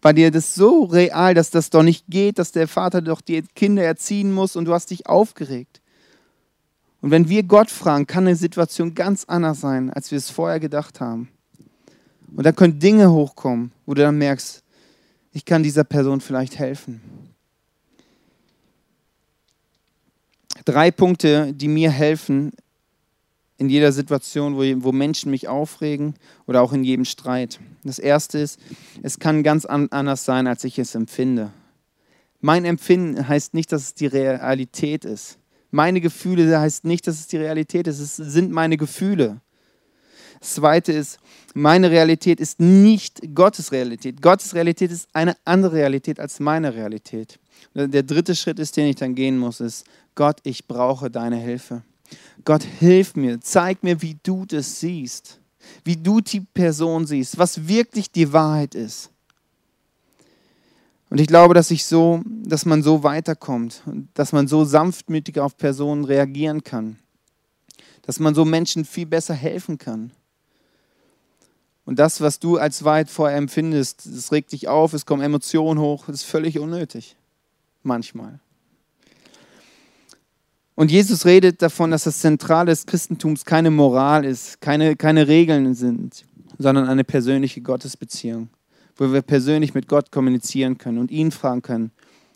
war 0.03 0.13
dir 0.13 0.33
das 0.33 0.55
so 0.55 0.85
real, 0.85 1.33
dass 1.33 1.51
das 1.51 1.71
doch 1.71 1.85
nicht 1.85 2.07
geht, 2.09 2.39
dass 2.39 2.51
der 2.51 2.67
Vater 2.67 3.01
doch 3.01 3.21
die 3.21 3.43
Kinder 3.55 3.85
erziehen 3.85 4.33
muss 4.33 4.57
und 4.57 4.65
du 4.67 4.75
hast 4.75 4.91
dich 4.91 5.07
aufgeregt. 5.07 5.81
Und 7.01 7.13
wenn 7.13 7.29
wir 7.29 7.45
Gott 7.45 7.71
fragen, 7.71 8.07
kann 8.07 8.27
eine 8.27 8.37
Situation 8.37 8.95
ganz 8.95 9.25
anders 9.25 9.61
sein, 9.61 9.91
als 9.91 10.11
wir 10.11 10.19
es 10.19 10.29
vorher 10.29 10.61
gedacht 10.61 11.01
haben. 11.01 11.29
Und 12.35 12.45
da 12.45 12.53
können 12.53 12.79
Dinge 12.79 13.13
hochkommen, 13.13 13.73
wo 13.87 13.95
du 13.95 14.03
dann 14.03 14.19
merkst, 14.19 14.63
ich 15.33 15.45
kann 15.45 15.63
dieser 15.63 15.85
Person 15.85 16.21
vielleicht 16.21 16.59
helfen. 16.59 17.01
Drei 20.65 20.91
Punkte, 20.91 21.53
die 21.53 21.69
mir 21.69 21.91
helfen, 21.91 22.53
in 23.63 23.69
jeder 23.69 23.93
Situation, 23.93 24.57
wo, 24.57 24.85
wo 24.85 24.91
Menschen 24.91 25.31
mich 25.31 25.47
aufregen 25.47 26.15
oder 26.49 26.63
auch 26.63 26.73
in 26.73 26.83
jedem 26.83 27.05
Streit. 27.05 27.61
Das 27.85 28.01
Erste 28.01 28.39
ist, 28.39 28.59
es 29.03 29.21
kann 29.21 29.45
ganz 29.45 29.65
anders 29.67 30.25
sein, 30.25 30.49
als 30.49 30.65
ich 30.65 30.81
es 30.81 30.97
empfinde. 30.97 31.53
Mein 32.41 32.65
Empfinden 32.65 33.29
heißt 33.29 33.55
nicht, 33.55 33.71
dass 33.71 33.83
es 33.83 33.95
die 33.95 34.09
Realität 34.09 35.05
ist. 35.05 35.39
Meine 35.71 36.01
Gefühle 36.01 36.59
heißt 36.59 36.85
nicht, 36.85 37.07
dass 37.07 37.21
es 37.21 37.29
die 37.29 37.37
Realität 37.37 37.87
ist. 37.87 38.01
Es 38.01 38.17
sind 38.17 38.51
meine 38.51 38.77
Gefühle. 38.77 39.41
Das 40.41 40.55
Zweite 40.55 40.93
ist, 40.93 41.21
meine 41.55 41.93
Realität 41.93 42.41
ist 42.41 42.59
nicht 42.59 43.21
Gottes 43.33 43.71
Realität. 43.71 44.21
Gottes 44.21 44.57
Realität 44.57 44.91
ist 44.91 45.09
eine 45.13 45.37
andere 45.45 45.77
Realität 45.77 46.19
als 46.19 46.41
meine 46.41 46.75
Realität. 46.75 47.39
Der 47.75 48.03
dritte 48.03 48.35
Schritt 48.35 48.59
ist, 48.59 48.77
den 48.77 48.89
ich 48.89 48.97
dann 48.97 49.15
gehen 49.15 49.39
muss, 49.39 49.61
ist, 49.61 49.87
Gott, 50.17 50.39
ich 50.43 50.67
brauche 50.67 51.13
deine 51.13 51.37
Hilfe. 51.37 51.85
Gott, 52.45 52.63
hilf 52.63 53.15
mir, 53.15 53.41
zeig 53.41 53.83
mir, 53.83 54.03
wie 54.03 54.19
du 54.23 54.45
das 54.45 54.81
siehst, 54.81 55.39
wie 55.85 55.97
du 55.97 56.21
die 56.21 56.41
Person 56.41 57.07
siehst, 57.07 57.39
was 57.39 57.69
wirklich 57.69 58.11
die 58.11 58.33
Wahrheit 58.33 58.75
ist. 58.75 59.11
Und 61.11 61.21
ich 61.21 61.27
glaube, 61.27 61.53
dass 61.53 61.71
ich 61.71 61.85
so, 61.85 62.23
dass 62.25 62.65
man 62.65 62.83
so 62.83 63.03
weiterkommt, 63.03 63.83
dass 64.15 64.33
man 64.33 64.49
so 64.49 64.65
sanftmütig 64.65 65.39
auf 65.39 65.59
Personen 65.59 66.05
reagieren 66.05 66.65
kann, 66.65 66.99
dass 68.01 68.19
man 68.19 68.35
so 68.35 68.47
Menschen 68.47 68.87
viel 68.87 69.05
besser 69.05 69.35
helfen 69.35 69.77
kann. 69.77 70.13
Und 71.85 71.99
das, 71.99 72.21
was 72.21 72.39
du 72.39 72.57
als 72.57 72.85
Wahrheit 72.85 73.11
vorher 73.11 73.37
empfindest, 73.37 74.07
es 74.07 74.33
regt 74.33 74.53
dich 74.53 74.69
auf, 74.69 74.95
es 74.95 75.05
kommen 75.05 75.23
Emotionen 75.23 75.81
hoch, 75.81 76.07
das 76.07 76.23
ist 76.23 76.25
völlig 76.25 76.59
unnötig. 76.59 77.17
Manchmal. 77.83 78.41
Und 80.75 80.91
Jesus 80.91 81.27
redet 81.27 81.61
davon, 81.61 81.91
dass 81.91 82.05
das 82.05 82.21
Zentrale 82.21 82.71
des 82.71 82.87
Christentums 82.87 83.45
keine 83.45 83.71
Moral 83.71 84.25
ist, 84.25 84.61
keine, 84.61 84.97
keine 84.97 85.29
Regeln 85.29 85.75
sind, 85.75 86.25
sondern 86.59 86.89
eine 86.89 87.05
persönliche 87.05 87.61
Gottesbeziehung, 87.61 88.49
wo 88.97 89.13
wir 89.13 89.23
persönlich 89.23 89.75
mit 89.75 89.87
Gott 89.87 90.11
kommunizieren 90.11 90.79
können 90.79 90.99
und 90.99 91.11
ihn 91.11 91.31
fragen 91.31 91.63
können, 91.63 91.91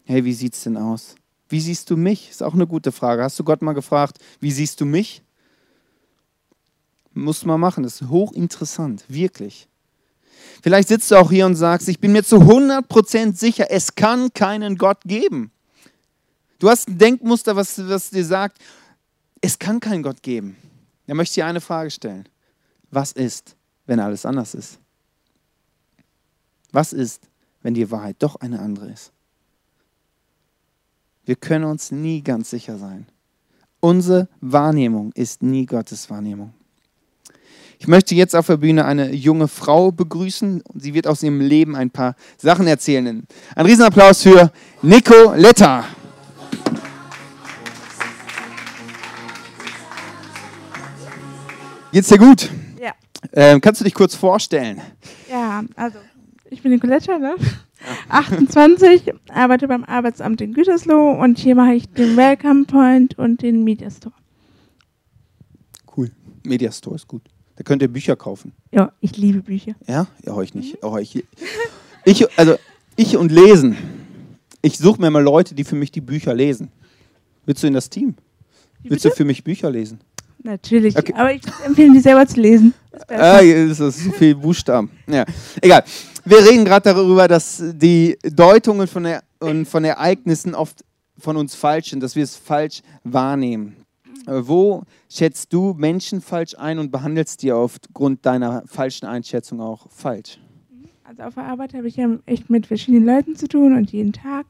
hey, 0.04 0.24
wie 0.24 0.34
sieht 0.34 0.54
es 0.54 0.64
denn 0.64 0.76
aus? 0.76 1.14
Wie 1.48 1.60
siehst 1.60 1.90
du 1.90 1.96
mich? 1.96 2.30
Ist 2.30 2.42
auch 2.42 2.54
eine 2.54 2.66
gute 2.66 2.92
Frage. 2.92 3.22
Hast 3.22 3.38
du 3.38 3.44
Gott 3.44 3.62
mal 3.62 3.72
gefragt, 3.72 4.18
wie 4.40 4.50
siehst 4.50 4.80
du 4.80 4.84
mich? 4.84 5.22
Muss 7.14 7.46
man 7.46 7.58
machen, 7.58 7.84
das 7.84 8.02
ist 8.02 8.08
hochinteressant, 8.08 9.04
wirklich. 9.08 9.68
Vielleicht 10.62 10.88
sitzt 10.88 11.10
du 11.10 11.16
auch 11.16 11.30
hier 11.30 11.46
und 11.46 11.54
sagst, 11.54 11.88
ich 11.88 12.00
bin 12.00 12.12
mir 12.12 12.22
zu 12.22 12.36
100% 12.36 13.34
sicher, 13.36 13.70
es 13.70 13.94
kann 13.94 14.32
keinen 14.34 14.76
Gott 14.76 14.98
geben. 15.04 15.50
Du 16.58 16.70
hast 16.70 16.88
ein 16.88 16.98
Denkmuster, 16.98 17.54
was, 17.56 17.78
was 17.88 18.10
dir 18.10 18.24
sagt, 18.24 18.58
es 19.40 19.58
kann 19.58 19.80
keinen 19.80 20.02
Gott 20.02 20.22
geben. 20.22 20.56
Da 21.06 21.14
möchte 21.14 21.34
dir 21.34 21.46
eine 21.46 21.60
Frage 21.60 21.90
stellen. 21.90 22.28
Was 22.90 23.12
ist, 23.12 23.56
wenn 23.86 24.00
alles 24.00 24.24
anders 24.24 24.54
ist? 24.54 24.78
Was 26.72 26.92
ist, 26.92 27.22
wenn 27.62 27.74
die 27.74 27.90
Wahrheit 27.90 28.16
doch 28.20 28.36
eine 28.36 28.60
andere 28.60 28.90
ist? 28.90 29.12
Wir 31.24 31.36
können 31.36 31.64
uns 31.64 31.90
nie 31.90 32.22
ganz 32.22 32.50
sicher 32.50 32.78
sein. 32.78 33.06
Unsere 33.80 34.28
Wahrnehmung 34.40 35.12
ist 35.12 35.42
nie 35.42 35.66
Gottes 35.66 36.08
Wahrnehmung. 36.08 36.54
Ich 37.78 37.88
möchte 37.88 38.14
jetzt 38.14 38.34
auf 38.34 38.46
der 38.46 38.56
Bühne 38.56 38.86
eine 38.86 39.12
junge 39.12 39.48
Frau 39.48 39.92
begrüßen. 39.92 40.62
Sie 40.74 40.94
wird 40.94 41.06
aus 41.06 41.22
ihrem 41.22 41.40
Leben 41.40 41.76
ein 41.76 41.90
paar 41.90 42.16
Sachen 42.38 42.66
erzählen. 42.66 43.26
Ein 43.54 43.66
Riesenapplaus 43.66 44.22
für 44.22 44.50
Nico 44.80 45.34
Geht's 51.92 52.08
dir 52.08 52.18
gut? 52.18 52.50
Ja. 52.80 52.92
Ähm, 53.32 53.60
kannst 53.60 53.80
du 53.80 53.84
dich 53.84 53.94
kurz 53.94 54.14
vorstellen? 54.14 54.80
Ja, 55.30 55.64
also 55.74 55.98
ich 56.50 56.62
bin 56.62 56.72
Nicoletta, 56.72 57.18
ne? 57.18 57.36
28, 58.08 59.12
arbeite 59.28 59.68
beim 59.68 59.84
Arbeitsamt 59.84 60.40
in 60.40 60.52
Gütersloh 60.52 61.12
und 61.12 61.38
hier 61.38 61.54
mache 61.54 61.74
ich 61.74 61.88
den 61.88 62.16
Welcome 62.16 62.64
Point 62.64 63.18
und 63.18 63.42
den 63.42 63.64
Media 63.64 63.90
Store. 63.90 64.14
Cool. 65.96 66.10
Media 66.44 66.72
Store 66.72 66.96
ist 66.96 67.06
gut. 67.06 67.22
Da 67.56 67.62
könnt 67.62 67.82
ihr 67.82 67.88
Bücher 67.88 68.16
kaufen. 68.16 68.52
Ja, 68.70 68.92
ich 69.00 69.16
liebe 69.16 69.42
Bücher. 69.42 69.74
Ja? 69.86 70.06
Ja, 70.24 70.34
euch 70.34 70.54
nicht. 70.54 70.82
Mhm. 70.82 70.98
Ich, 71.00 71.24
ich, 72.04 72.38
also 72.38 72.56
ich 72.96 73.16
und 73.16 73.32
Lesen. 73.32 73.76
Ich 74.60 74.78
suche 74.78 75.00
mir 75.00 75.10
mal 75.10 75.22
Leute, 75.22 75.54
die 75.54 75.64
für 75.64 75.76
mich 75.76 75.92
die 75.92 76.00
Bücher 76.00 76.34
lesen. 76.34 76.70
Willst 77.46 77.62
du 77.62 77.66
in 77.68 77.74
das 77.74 77.88
Team? 77.88 78.16
Willst 78.82 79.04
du 79.04 79.10
für 79.10 79.24
mich 79.24 79.44
Bücher 79.44 79.70
lesen? 79.70 80.00
Natürlich, 80.46 80.96
okay. 80.96 81.12
aber 81.16 81.34
ich 81.34 81.42
empfehle 81.64 81.92
die 81.92 81.98
selber 81.98 82.24
zu 82.26 82.40
lesen. 82.40 82.72
Ah, 83.08 83.42
das 83.42 83.80
ist 83.80 84.04
so 84.04 84.10
viel 84.12 84.34
Buchstaben. 84.34 84.90
Ja, 85.08 85.24
egal. 85.60 85.82
Wir 86.24 86.38
reden 86.38 86.64
gerade 86.64 86.94
darüber, 86.94 87.26
dass 87.26 87.62
die 87.74 88.16
Deutungen 88.22 88.86
von, 88.86 89.02
der, 89.02 89.22
von 89.40 89.84
Ereignissen 89.84 90.54
oft 90.54 90.84
von 91.18 91.36
uns 91.36 91.54
falsch 91.54 91.90
sind, 91.90 92.02
dass 92.02 92.14
wir 92.14 92.22
es 92.22 92.36
falsch 92.36 92.82
wahrnehmen. 93.02 93.76
Äh, 94.26 94.40
wo 94.46 94.82
schätzt 95.10 95.52
du 95.52 95.74
Menschen 95.76 96.20
falsch 96.20 96.54
ein 96.56 96.78
und 96.78 96.90
behandelst 96.90 97.42
die 97.42 97.52
aufgrund 97.52 98.24
deiner 98.24 98.62
falschen 98.66 99.06
Einschätzung 99.06 99.60
auch 99.60 99.86
falsch? 99.90 100.38
Also 101.04 101.22
auf 101.22 101.34
der 101.34 101.44
Arbeit 101.44 101.74
habe 101.74 101.88
ich 101.88 101.96
ja 101.96 102.08
echt 102.26 102.50
mit 102.50 102.66
verschiedenen 102.66 103.06
Leuten 103.06 103.36
zu 103.36 103.48
tun 103.48 103.76
und 103.76 103.90
jeden 103.92 104.12
Tag. 104.12 104.46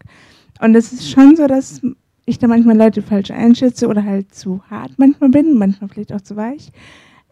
Und 0.60 0.74
es 0.74 0.92
ist 0.92 1.10
schon 1.10 1.36
so, 1.36 1.46
dass 1.46 1.80
ich 2.26 2.38
da 2.38 2.48
manchmal 2.48 2.76
Leute 2.76 3.00
falsch 3.02 3.30
einschätze 3.30 3.86
oder 3.86 4.04
halt 4.04 4.34
zu 4.34 4.60
hart 4.68 4.92
manchmal 4.98 5.30
bin, 5.30 5.54
manchmal 5.54 5.88
vielleicht 5.88 6.12
auch 6.12 6.20
zu 6.20 6.36
weich. 6.36 6.72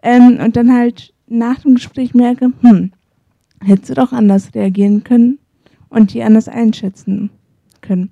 Ähm, 0.02 0.38
und 0.42 0.56
dann 0.56 0.72
halt 0.72 1.12
nach 1.26 1.60
dem 1.60 1.74
Gespräch 1.74 2.14
merke, 2.14 2.52
hm, 2.60 2.92
hättest 3.60 3.90
du 3.90 3.94
doch 3.94 4.12
anders 4.12 4.54
reagieren 4.54 5.04
können 5.04 5.38
und 5.88 6.14
die 6.14 6.22
anders 6.22 6.48
einschätzen 6.48 7.30
können. 7.80 8.10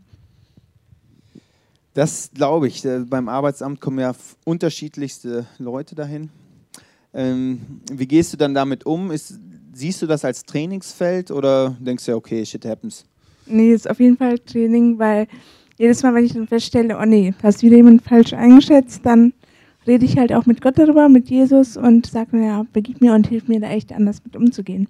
Das 1.95 2.31
glaube 2.35 2.69
ich. 2.69 2.85
Äh, 2.85 3.01
beim 3.01 3.29
Arbeitsamt 3.29 3.81
kommen 3.81 3.99
ja 3.99 4.15
unterschiedlichste 4.45 5.47
Leute 5.59 5.95
dahin. 5.95 6.31
Ähm, 7.15 7.61
wie 7.93 8.07
gehst 8.07 8.33
du 8.33 8.37
dann 8.37 8.55
damit 8.55 8.87
um? 8.87 9.11
Ist, 9.11 9.39
siehst 9.75 10.01
du 10.01 10.07
das 10.07 10.25
als 10.25 10.45
Trainingsfeld 10.45 11.31
oder 11.31 11.77
denkst 11.79 12.07
du 12.07 12.13
ja, 12.13 12.17
okay, 12.17 12.45
shit 12.47 12.65
happens? 12.65 13.05
Nee, 13.45 13.73
ist 13.73 13.91
auf 13.91 14.01
jeden 14.01 14.17
Fall 14.17 14.39
Training, 14.39 14.99
weil 14.99 15.27
jedes 15.83 16.05
Mal, 16.05 16.15
wenn 16.15 16.25
ich 16.25 16.33
dann 16.33 16.47
feststelle, 16.47 16.97
oh 16.97 17.05
nee, 17.05 17.35
hast 17.43 17.63
wieder 17.65 17.75
jemand 17.75 18.03
falsch 18.03 18.33
eingeschätzt, 18.35 19.05
dann 19.05 19.33
rede 19.85 20.05
ich 20.05 20.17
halt 20.17 20.33
auch 20.33 20.47
mit 20.47 20.61
Gott 20.61 20.79
darüber, 20.79 21.09
mit 21.09 21.29
Jesus 21.29 21.77
und 21.77 22.07
sage 22.07 22.37
mir, 22.37 22.47
ja, 22.47 22.67
begib 22.73 23.01
mir 23.01 23.15
und 23.15 23.27
hilf 23.27 23.49
mir 23.49 23.59
da 23.59 23.69
echt 23.69 23.93
anders 23.93 24.23
mit 24.25 24.37
umzugehen. 24.37 24.87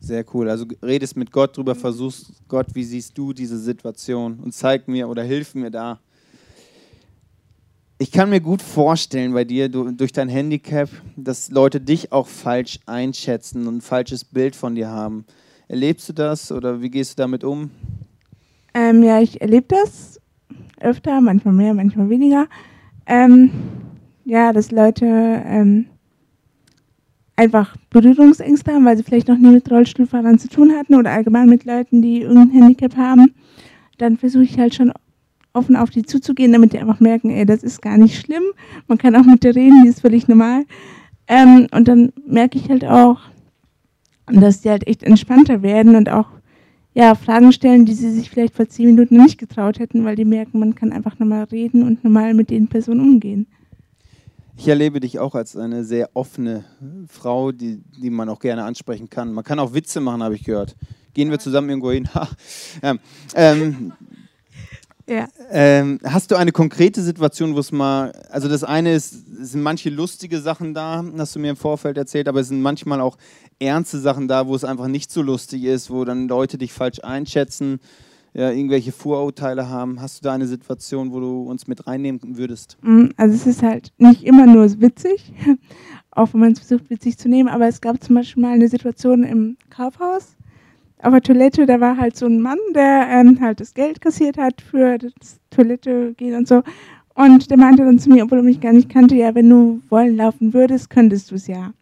Sehr 0.00 0.24
cool. 0.34 0.50
Also 0.50 0.66
redest 0.82 1.16
mit 1.16 1.30
Gott 1.30 1.56
drüber, 1.56 1.76
versuchst 1.76 2.32
Gott, 2.48 2.66
wie 2.74 2.82
siehst 2.82 3.16
du 3.16 3.32
diese 3.32 3.56
Situation 3.56 4.40
und 4.42 4.52
zeig 4.52 4.88
mir 4.88 5.08
oder 5.08 5.22
hilf 5.22 5.54
mir 5.54 5.70
da. 5.70 6.00
Ich 7.98 8.10
kann 8.10 8.28
mir 8.28 8.40
gut 8.40 8.62
vorstellen 8.62 9.32
bei 9.32 9.44
dir 9.44 9.68
du, 9.68 9.92
durch 9.92 10.12
dein 10.12 10.28
Handicap, 10.28 10.90
dass 11.14 11.52
Leute 11.52 11.80
dich 11.80 12.10
auch 12.10 12.26
falsch 12.26 12.80
einschätzen 12.84 13.68
und 13.68 13.76
ein 13.76 13.80
falsches 13.80 14.24
Bild 14.24 14.56
von 14.56 14.74
dir 14.74 14.88
haben. 14.88 15.24
Erlebst 15.68 16.08
du 16.08 16.12
das 16.12 16.50
oder 16.50 16.82
wie 16.82 16.90
gehst 16.90 17.12
du 17.12 17.22
damit 17.22 17.44
um? 17.44 17.70
Ähm, 18.76 19.02
ja, 19.02 19.22
ich 19.22 19.40
erlebe 19.40 19.64
das 19.68 20.20
öfter, 20.78 21.22
manchmal 21.22 21.54
mehr, 21.54 21.72
manchmal 21.72 22.10
weniger. 22.10 22.46
Ähm, 23.06 23.50
ja, 24.26 24.52
dass 24.52 24.70
Leute 24.70 25.06
ähm, 25.06 25.86
einfach 27.36 27.74
Berührungsängste 27.88 28.74
haben, 28.74 28.84
weil 28.84 28.98
sie 28.98 29.02
vielleicht 29.02 29.28
noch 29.28 29.38
nie 29.38 29.48
mit 29.48 29.70
Rollstuhlfahrern 29.70 30.38
zu 30.38 30.50
tun 30.50 30.72
hatten 30.72 30.94
oder 30.94 31.10
allgemein 31.10 31.48
mit 31.48 31.64
Leuten, 31.64 32.02
die 32.02 32.20
irgendein 32.20 32.50
Handicap 32.50 32.98
haben. 32.98 33.34
Dann 33.96 34.18
versuche 34.18 34.44
ich 34.44 34.58
halt 34.58 34.74
schon 34.74 34.92
offen 35.54 35.74
auf 35.74 35.88
die 35.88 36.02
zuzugehen, 36.02 36.52
damit 36.52 36.74
die 36.74 36.78
einfach 36.78 37.00
merken, 37.00 37.30
ey, 37.30 37.46
das 37.46 37.62
ist 37.62 37.80
gar 37.80 37.96
nicht 37.96 38.20
schlimm. 38.20 38.44
Man 38.88 38.98
kann 38.98 39.16
auch 39.16 39.24
mit 39.24 39.42
der 39.42 39.54
reden, 39.54 39.84
die 39.84 39.88
ist 39.88 40.02
völlig 40.02 40.28
normal. 40.28 40.64
Ähm, 41.28 41.66
und 41.72 41.88
dann 41.88 42.12
merke 42.26 42.58
ich 42.58 42.68
halt 42.68 42.84
auch, 42.84 43.20
dass 44.26 44.60
die 44.60 44.68
halt 44.68 44.86
echt 44.86 45.02
entspannter 45.02 45.62
werden 45.62 45.96
und 45.96 46.10
auch 46.10 46.26
ja, 46.96 47.14
Fragen 47.14 47.52
stellen, 47.52 47.84
die 47.84 47.92
sie 47.92 48.10
sich 48.10 48.30
vielleicht 48.30 48.54
vor 48.54 48.70
zehn 48.70 48.86
Minuten 48.86 49.22
nicht 49.22 49.36
getraut 49.36 49.78
hätten, 49.78 50.06
weil 50.06 50.16
die 50.16 50.24
merken, 50.24 50.58
man 50.58 50.74
kann 50.74 50.92
einfach 50.92 51.18
nochmal 51.18 51.44
reden 51.44 51.82
und 51.82 52.02
normal 52.02 52.32
mit 52.32 52.48
den 52.48 52.68
Personen 52.68 53.00
umgehen. 53.00 53.46
Ich 54.56 54.66
erlebe 54.66 54.98
dich 54.98 55.18
auch 55.18 55.34
als 55.34 55.58
eine 55.58 55.84
sehr 55.84 56.08
offene 56.14 56.64
Frau, 57.06 57.52
die, 57.52 57.82
die 58.02 58.08
man 58.08 58.30
auch 58.30 58.38
gerne 58.38 58.64
ansprechen 58.64 59.10
kann. 59.10 59.34
Man 59.34 59.44
kann 59.44 59.58
auch 59.58 59.74
Witze 59.74 60.00
machen, 60.00 60.22
habe 60.22 60.36
ich 60.36 60.44
gehört. 60.44 60.74
Gehen 61.12 61.30
wir 61.30 61.38
zusammen 61.38 61.68
irgendwo 61.68 61.92
hin? 61.92 62.08
ähm, 62.82 62.98
ähm, 63.34 63.92
ja. 65.06 65.28
Ähm, 65.50 66.00
hast 66.02 66.30
du 66.30 66.36
eine 66.36 66.50
konkrete 66.50 67.02
Situation, 67.02 67.54
wo 67.54 67.58
es 67.58 67.72
mal, 67.72 68.12
also 68.30 68.48
das 68.48 68.64
eine 68.64 68.94
ist, 68.94 69.14
es 69.42 69.52
sind 69.52 69.62
manche 69.62 69.90
lustige 69.90 70.40
Sachen 70.40 70.72
da, 70.72 71.04
hast 71.18 71.36
du 71.36 71.40
mir 71.40 71.50
im 71.50 71.56
Vorfeld 71.56 71.98
erzählt, 71.98 72.26
aber 72.26 72.40
es 72.40 72.48
sind 72.48 72.62
manchmal 72.62 73.02
auch 73.02 73.18
ernste 73.58 73.98
Sachen 73.98 74.28
da, 74.28 74.46
wo 74.46 74.54
es 74.54 74.64
einfach 74.64 74.88
nicht 74.88 75.10
so 75.10 75.22
lustig 75.22 75.64
ist, 75.64 75.90
wo 75.90 76.04
dann 76.04 76.28
Leute 76.28 76.58
dich 76.58 76.72
falsch 76.72 77.00
einschätzen. 77.02 77.80
ja, 78.34 78.50
irgendwelche 78.50 78.92
Vorurteile 78.92 79.68
haben. 79.70 80.00
Hast 80.00 80.18
du 80.18 80.24
da 80.24 80.34
eine 80.34 80.46
Situation, 80.46 81.10
wo 81.12 81.20
du 81.20 81.42
uns 81.42 81.66
mit 81.66 81.86
reinnehmen 81.86 82.20
würdest? 82.36 82.76
Mm, 82.82 83.06
also 83.16 83.34
es 83.34 83.46
ist 83.46 83.62
halt 83.62 83.92
nicht 83.96 84.24
immer 84.24 84.46
nur 84.46 84.80
witzig, 84.80 85.32
auch 86.10 86.34
wenn 86.34 86.40
man 86.40 86.52
es 86.52 86.60
versucht 86.60 86.90
witzig 86.90 87.16
zu 87.16 87.28
nehmen, 87.28 87.48
aber 87.48 87.66
es 87.66 87.80
gab 87.80 88.02
zum 88.02 88.14
Beispiel 88.14 88.42
mal 88.42 88.52
eine 88.52 88.68
Situation 88.68 89.22
im 89.22 89.56
Kaufhaus 89.70 90.36
auf 91.02 91.12
der 91.12 91.22
Toilette, 91.22 91.66
da 91.66 91.80
war 91.80 91.96
halt 91.96 92.16
so 92.16 92.26
ein 92.26 92.40
Mann, 92.40 92.58
der 92.74 93.06
ähm, 93.10 93.38
halt 93.40 93.60
das 93.60 93.74
Geld 93.74 94.00
kassiert 94.00 94.38
hat 94.38 94.60
für 94.60 94.98
das 94.98 95.40
Toilette 95.50 96.14
gehen 96.14 96.34
und 96.34 96.48
so. 96.48 96.62
Und 97.14 97.50
der 97.50 97.56
meinte 97.58 97.84
dann 97.84 97.98
zu 97.98 98.10
mir, 98.10 98.24
obwohl 98.24 98.38
er 98.38 98.44
mich 98.44 98.60
gar 98.60 98.72
nicht 98.72 98.88
kannte, 98.88 99.14
ja, 99.14 99.34
wenn 99.34 99.48
du 99.48 99.80
wollen 99.88 100.16
laufen 100.16 100.52
würdest, 100.52 100.90
könntest 100.90 101.30
du 101.30 101.36
es 101.36 101.46
ja. 101.46 101.72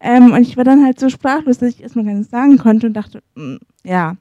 Ähm, 0.00 0.32
und 0.32 0.42
ich 0.42 0.56
war 0.56 0.64
dann 0.64 0.84
halt 0.84 1.00
so 1.00 1.08
sprachlos, 1.08 1.58
dass 1.58 1.70
ich 1.70 1.82
erstmal 1.82 2.04
gar 2.04 2.14
nichts 2.14 2.30
sagen 2.30 2.58
konnte 2.58 2.86
und 2.86 2.94
dachte, 2.94 3.22
mm, 3.34 3.56
ja, 3.84 4.16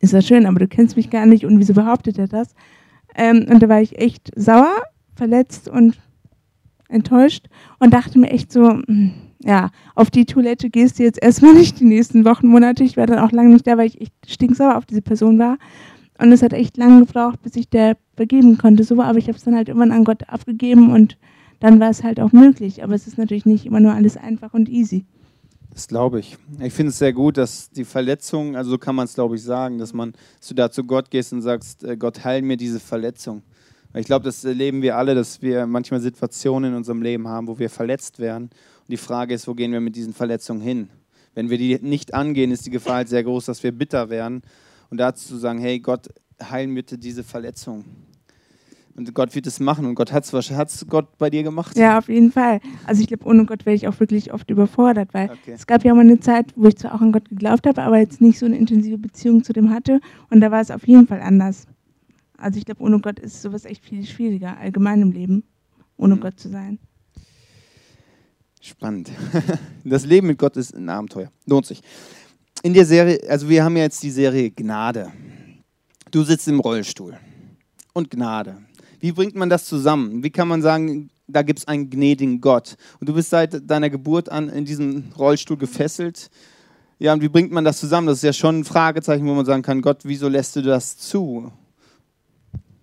ist 0.00 0.12
ja 0.12 0.22
schön, 0.22 0.46
aber 0.46 0.60
du 0.60 0.68
kennst 0.68 0.96
mich 0.96 1.10
gar 1.10 1.26
nicht 1.26 1.44
und 1.44 1.58
wieso 1.58 1.74
behauptet 1.74 2.18
er 2.18 2.28
das? 2.28 2.54
Ähm, 3.14 3.46
und 3.50 3.62
da 3.62 3.68
war 3.68 3.80
ich 3.80 3.98
echt 3.98 4.30
sauer, 4.36 4.82
verletzt 5.16 5.68
und 5.68 5.98
enttäuscht 6.88 7.48
und 7.80 7.92
dachte 7.92 8.18
mir 8.18 8.30
echt 8.30 8.52
so, 8.52 8.74
mm, 8.74 9.10
ja, 9.40 9.70
auf 9.94 10.10
die 10.10 10.24
Toilette 10.24 10.70
gehst 10.70 10.98
du 10.98 11.02
jetzt 11.02 11.22
erstmal 11.22 11.54
nicht 11.54 11.80
die 11.80 11.84
nächsten 11.84 12.24
Wochen, 12.24 12.48
Monate. 12.48 12.82
Ich 12.84 12.96
war 12.96 13.06
dann 13.06 13.18
auch 13.18 13.32
lange 13.32 13.50
nicht 13.50 13.66
da, 13.66 13.76
weil 13.76 13.86
ich 13.86 14.00
echt 14.00 14.14
stinksauer 14.26 14.76
auf 14.76 14.86
diese 14.86 15.02
Person 15.02 15.38
war. 15.38 15.58
Und 16.18 16.32
es 16.32 16.42
hat 16.42 16.52
echt 16.52 16.76
lange 16.76 17.04
gebraucht, 17.06 17.42
bis 17.42 17.54
ich 17.54 17.68
der 17.68 17.96
vergeben 18.16 18.58
konnte. 18.58 18.82
So, 18.82 19.00
aber 19.00 19.18
ich 19.18 19.28
habe 19.28 19.38
es 19.38 19.44
dann 19.44 19.54
halt 19.54 19.68
irgendwann 19.68 19.92
an 19.92 20.04
Gott 20.04 20.28
abgegeben 20.28 20.90
und 20.90 21.16
dann 21.60 21.80
war 21.80 21.90
es 21.90 22.02
halt 22.02 22.20
auch 22.20 22.32
möglich. 22.32 22.82
Aber 22.82 22.94
es 22.94 23.06
ist 23.06 23.18
natürlich 23.18 23.46
nicht 23.46 23.66
immer 23.66 23.80
nur 23.80 23.92
alles 23.92 24.16
einfach 24.16 24.54
und 24.54 24.68
easy. 24.68 25.04
Das 25.72 25.86
glaube 25.86 26.20
ich. 26.20 26.36
Ich 26.60 26.72
finde 26.72 26.90
es 26.90 26.98
sehr 26.98 27.12
gut, 27.12 27.36
dass 27.36 27.70
die 27.70 27.84
Verletzung, 27.84 28.56
also 28.56 28.70
so 28.70 28.78
kann 28.78 28.94
man 28.94 29.04
es 29.04 29.14
glaube 29.14 29.36
ich 29.36 29.42
sagen, 29.42 29.78
dass 29.78 29.92
man, 29.92 30.12
dass 30.38 30.48
du 30.48 30.54
da 30.54 30.70
zu 30.70 30.84
Gott 30.84 31.10
gehst 31.10 31.32
und 31.32 31.42
sagst, 31.42 31.84
äh, 31.84 31.96
Gott 31.96 32.24
heil 32.24 32.42
mir 32.42 32.56
diese 32.56 32.80
Verletzung. 32.80 33.42
Ich 33.94 34.06
glaube, 34.06 34.24
das 34.24 34.44
erleben 34.44 34.82
wir 34.82 34.96
alle, 34.96 35.14
dass 35.14 35.40
wir 35.40 35.66
manchmal 35.66 36.00
Situationen 36.00 36.72
in 36.72 36.76
unserem 36.76 37.00
Leben 37.00 37.26
haben, 37.26 37.46
wo 37.46 37.58
wir 37.58 37.70
verletzt 37.70 38.18
werden. 38.18 38.44
Und 38.44 38.90
die 38.90 38.98
Frage 38.98 39.34
ist, 39.34 39.48
wo 39.48 39.54
gehen 39.54 39.72
wir 39.72 39.80
mit 39.80 39.96
diesen 39.96 40.12
Verletzungen 40.12 40.60
hin? 40.60 40.90
Wenn 41.34 41.48
wir 41.48 41.58
die 41.58 41.78
nicht 41.80 42.12
angehen, 42.12 42.50
ist 42.50 42.66
die 42.66 42.70
Gefahr 42.70 42.96
halt 42.96 43.08
sehr 43.08 43.24
groß, 43.24 43.46
dass 43.46 43.62
wir 43.62 43.72
bitter 43.72 44.10
werden. 44.10 44.42
Und 44.90 44.98
dazu 44.98 45.28
zu 45.28 45.36
sagen, 45.36 45.58
hey 45.58 45.78
Gott, 45.78 46.08
heil 46.42 46.68
bitte 46.68 46.98
diese 46.98 47.24
Verletzung. 47.24 47.84
Und 48.98 49.14
Gott 49.14 49.32
wird 49.36 49.46
es 49.46 49.60
machen. 49.60 49.86
Und 49.86 49.94
Gott 49.94 50.12
hat 50.12 50.24
es 50.24 50.86
Gott 50.88 51.18
bei 51.18 51.30
dir 51.30 51.44
gemacht? 51.44 51.78
Ja, 51.78 51.98
auf 51.98 52.08
jeden 52.08 52.32
Fall. 52.32 52.60
Also 52.84 53.00
ich 53.00 53.06
glaube, 53.06 53.24
ohne 53.26 53.46
Gott 53.46 53.64
wäre 53.64 53.76
ich 53.76 53.86
auch 53.86 54.00
wirklich 54.00 54.32
oft 54.32 54.50
überfordert, 54.50 55.14
weil 55.14 55.30
okay. 55.30 55.52
es 55.52 55.68
gab 55.68 55.84
ja 55.84 55.94
mal 55.94 56.00
eine 56.00 56.18
Zeit, 56.18 56.46
wo 56.56 56.66
ich 56.66 56.76
zwar 56.76 56.96
auch 56.96 57.00
an 57.00 57.12
Gott 57.12 57.28
geglaubt 57.28 57.64
habe, 57.68 57.80
aber 57.80 57.98
jetzt 57.98 58.20
nicht 58.20 58.40
so 58.40 58.46
eine 58.46 58.58
intensive 58.58 58.98
Beziehung 58.98 59.44
zu 59.44 59.52
dem 59.52 59.70
hatte. 59.70 60.00
Und 60.30 60.40
da 60.40 60.50
war 60.50 60.60
es 60.60 60.72
auf 60.72 60.88
jeden 60.88 61.06
Fall 61.06 61.20
anders. 61.20 61.68
Also 62.38 62.58
ich 62.58 62.64
glaube, 62.64 62.82
ohne 62.82 62.98
Gott 62.98 63.20
ist 63.20 63.40
sowas 63.40 63.66
echt 63.66 63.84
viel 63.84 64.04
schwieriger, 64.04 64.58
allgemein 64.58 65.00
im 65.00 65.12
Leben, 65.12 65.44
ohne 65.96 66.16
mhm. 66.16 66.20
Gott 66.20 66.40
zu 66.40 66.48
sein. 66.48 66.80
Spannend. 68.60 69.10
Das 69.84 70.04
Leben 70.04 70.26
mit 70.26 70.38
Gott 70.38 70.56
ist 70.56 70.74
ein 70.74 70.88
Abenteuer. 70.88 71.30
Lohnt 71.46 71.66
sich. 71.66 71.82
In 72.64 72.74
der 72.74 72.84
Serie, 72.84 73.20
also 73.28 73.48
wir 73.48 73.62
haben 73.62 73.76
ja 73.76 73.84
jetzt 73.84 74.02
die 74.02 74.10
Serie 74.10 74.50
Gnade. 74.50 75.12
Du 76.10 76.24
sitzt 76.24 76.48
im 76.48 76.58
Rollstuhl. 76.58 77.16
Und 77.94 78.10
Gnade. 78.10 78.58
Wie 79.00 79.12
bringt 79.12 79.34
man 79.34 79.48
das 79.48 79.64
zusammen? 79.64 80.22
Wie 80.22 80.30
kann 80.30 80.48
man 80.48 80.62
sagen, 80.62 81.10
da 81.26 81.42
gibt 81.42 81.60
es 81.60 81.68
einen 81.68 81.90
gnädigen 81.90 82.40
Gott? 82.40 82.76
Und 83.00 83.08
du 83.08 83.14
bist 83.14 83.30
seit 83.30 83.70
deiner 83.70 83.90
Geburt 83.90 84.28
an 84.30 84.48
in 84.48 84.64
diesem 84.64 85.04
Rollstuhl 85.16 85.56
gefesselt. 85.56 86.30
Ja, 86.98 87.12
und 87.12 87.22
wie 87.22 87.28
bringt 87.28 87.52
man 87.52 87.64
das 87.64 87.78
zusammen? 87.78 88.08
Das 88.08 88.18
ist 88.18 88.24
ja 88.24 88.32
schon 88.32 88.60
ein 88.60 88.64
Fragezeichen, 88.64 89.26
wo 89.26 89.34
man 89.34 89.46
sagen 89.46 89.62
kann, 89.62 89.82
Gott, 89.82 90.00
wieso 90.02 90.28
lässt 90.28 90.56
du 90.56 90.62
das 90.62 90.96
zu? 90.96 91.52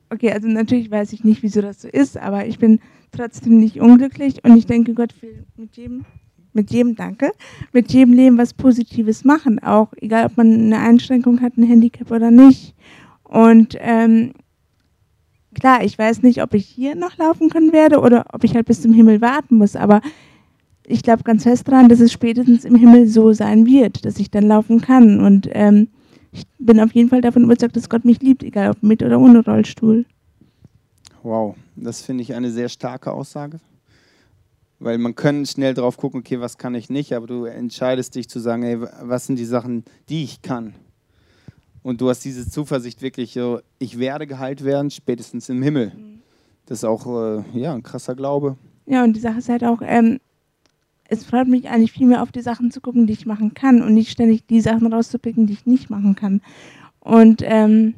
Okay, 0.09 0.31
also 0.31 0.47
natürlich 0.47 0.89
weiß 0.89 1.11
ich 1.13 1.23
nicht, 1.23 1.43
wieso 1.43 1.61
das 1.61 1.81
so 1.81 1.89
ist, 1.89 2.17
aber 2.17 2.45
ich 2.45 2.59
bin 2.59 2.79
trotzdem 3.11 3.59
nicht 3.59 3.79
unglücklich 3.81 4.43
und 4.43 4.55
ich 4.55 4.65
denke, 4.65 4.93
Gott 4.93 5.13
will 5.21 5.43
mit 5.57 5.75
jedem, 5.75 6.05
mit 6.53 6.71
jedem, 6.71 6.95
danke, 6.95 7.31
mit 7.73 7.91
jedem 7.91 8.13
Leben 8.13 8.37
was 8.37 8.53
Positives 8.53 9.25
machen, 9.25 9.59
auch 9.59 9.91
egal, 9.97 10.27
ob 10.27 10.37
man 10.37 10.53
eine 10.53 10.79
Einschränkung 10.79 11.41
hat, 11.41 11.57
ein 11.57 11.63
Handicap 11.63 12.11
oder 12.11 12.31
nicht. 12.31 12.75
Und 13.23 13.75
ähm, 13.79 14.33
klar, 15.55 15.83
ich 15.83 15.97
weiß 15.97 16.21
nicht, 16.21 16.43
ob 16.43 16.53
ich 16.53 16.65
hier 16.67 16.95
noch 16.95 17.17
laufen 17.17 17.49
können 17.49 17.73
werde 17.73 17.99
oder 17.99 18.25
ob 18.31 18.43
ich 18.43 18.53
halt 18.53 18.67
bis 18.67 18.81
zum 18.81 18.93
Himmel 18.93 19.21
warten 19.21 19.57
muss, 19.57 19.75
aber 19.75 20.01
ich 20.87 21.01
glaube 21.01 21.23
ganz 21.23 21.43
fest 21.43 21.67
daran, 21.67 21.89
dass 21.89 21.99
es 21.99 22.11
spätestens 22.11 22.63
im 22.63 22.75
Himmel 22.75 23.07
so 23.07 23.33
sein 23.33 23.65
wird, 23.65 24.05
dass 24.05 24.19
ich 24.19 24.29
dann 24.29 24.47
laufen 24.47 24.81
kann. 24.81 25.19
Und 25.19 25.49
ähm, 25.51 25.87
ich 26.31 26.45
bin 26.59 26.79
auf 26.79 26.93
jeden 26.93 27.09
Fall 27.09 27.21
davon 27.21 27.43
überzeugt, 27.43 27.75
dass 27.75 27.89
Gott 27.89 28.05
mich 28.05 28.21
liebt, 28.21 28.43
egal 28.43 28.69
ob 28.69 28.83
mit 28.83 29.01
oder 29.01 29.19
ohne 29.19 29.43
Rollstuhl. 29.43 30.05
Wow, 31.23 31.55
das 31.75 32.01
finde 32.01 32.21
ich 32.21 32.35
eine 32.35 32.51
sehr 32.51 32.69
starke 32.69 33.11
Aussage. 33.11 33.59
Weil 34.77 34.97
man 34.97 35.15
kann 35.15 35.45
schnell 35.45 35.73
drauf 35.73 35.97
gucken, 35.97 36.19
okay, 36.19 36.39
was 36.39 36.57
kann 36.57 36.75
ich 36.75 36.89
nicht, 36.89 37.13
aber 37.13 37.25
du 37.25 37.45
entscheidest 37.45 38.13
dich 38.13 38.29
zu 38.29 38.39
sagen, 38.39 38.63
ey, 38.63 38.79
was 39.01 39.25
sind 39.25 39.39
die 39.39 39.45
Sachen, 39.45 39.85
die 40.09 40.23
ich 40.23 40.41
kann. 40.41 40.75
Und 41.85 42.01
du 42.01 42.09
hast 42.09 42.25
diese 42.25 42.49
Zuversicht 42.49 43.03
wirklich, 43.03 43.33
so, 43.33 43.59
ich 43.77 43.99
werde 43.99 44.25
geheilt 44.25 44.63
werden, 44.63 44.89
spätestens 44.89 45.49
im 45.49 45.61
Himmel. 45.61 45.91
Mhm. 45.95 46.21
Das 46.65 46.79
ist 46.79 46.83
auch 46.83 47.05
äh, 47.05 47.43
ja, 47.53 47.75
ein 47.75 47.83
krasser 47.83 48.15
Glaube. 48.15 48.57
Ja, 48.87 49.03
und 49.03 49.15
die 49.15 49.19
Sache 49.19 49.37
ist 49.37 49.49
halt 49.49 49.63
auch, 49.63 49.83
ähm, 49.83 50.19
es 51.07 51.23
freut 51.23 51.47
mich 51.47 51.69
eigentlich 51.69 51.91
viel 51.91 52.07
mehr 52.07 52.23
auf 52.23 52.31
die 52.31 52.41
Sachen 52.41 52.71
zu 52.71 52.81
gucken, 52.81 53.05
die 53.05 53.13
ich 53.13 53.27
machen 53.27 53.53
kann 53.53 53.83
und 53.83 53.93
nicht 53.93 54.09
ständig 54.09 54.47
die 54.47 54.61
Sachen 54.61 54.91
rauszupicken, 54.91 55.45
die 55.45 55.53
ich 55.53 55.67
nicht 55.67 55.91
machen 55.91 56.15
kann. 56.15 56.41
Und 57.01 57.43
ähm, 57.43 57.93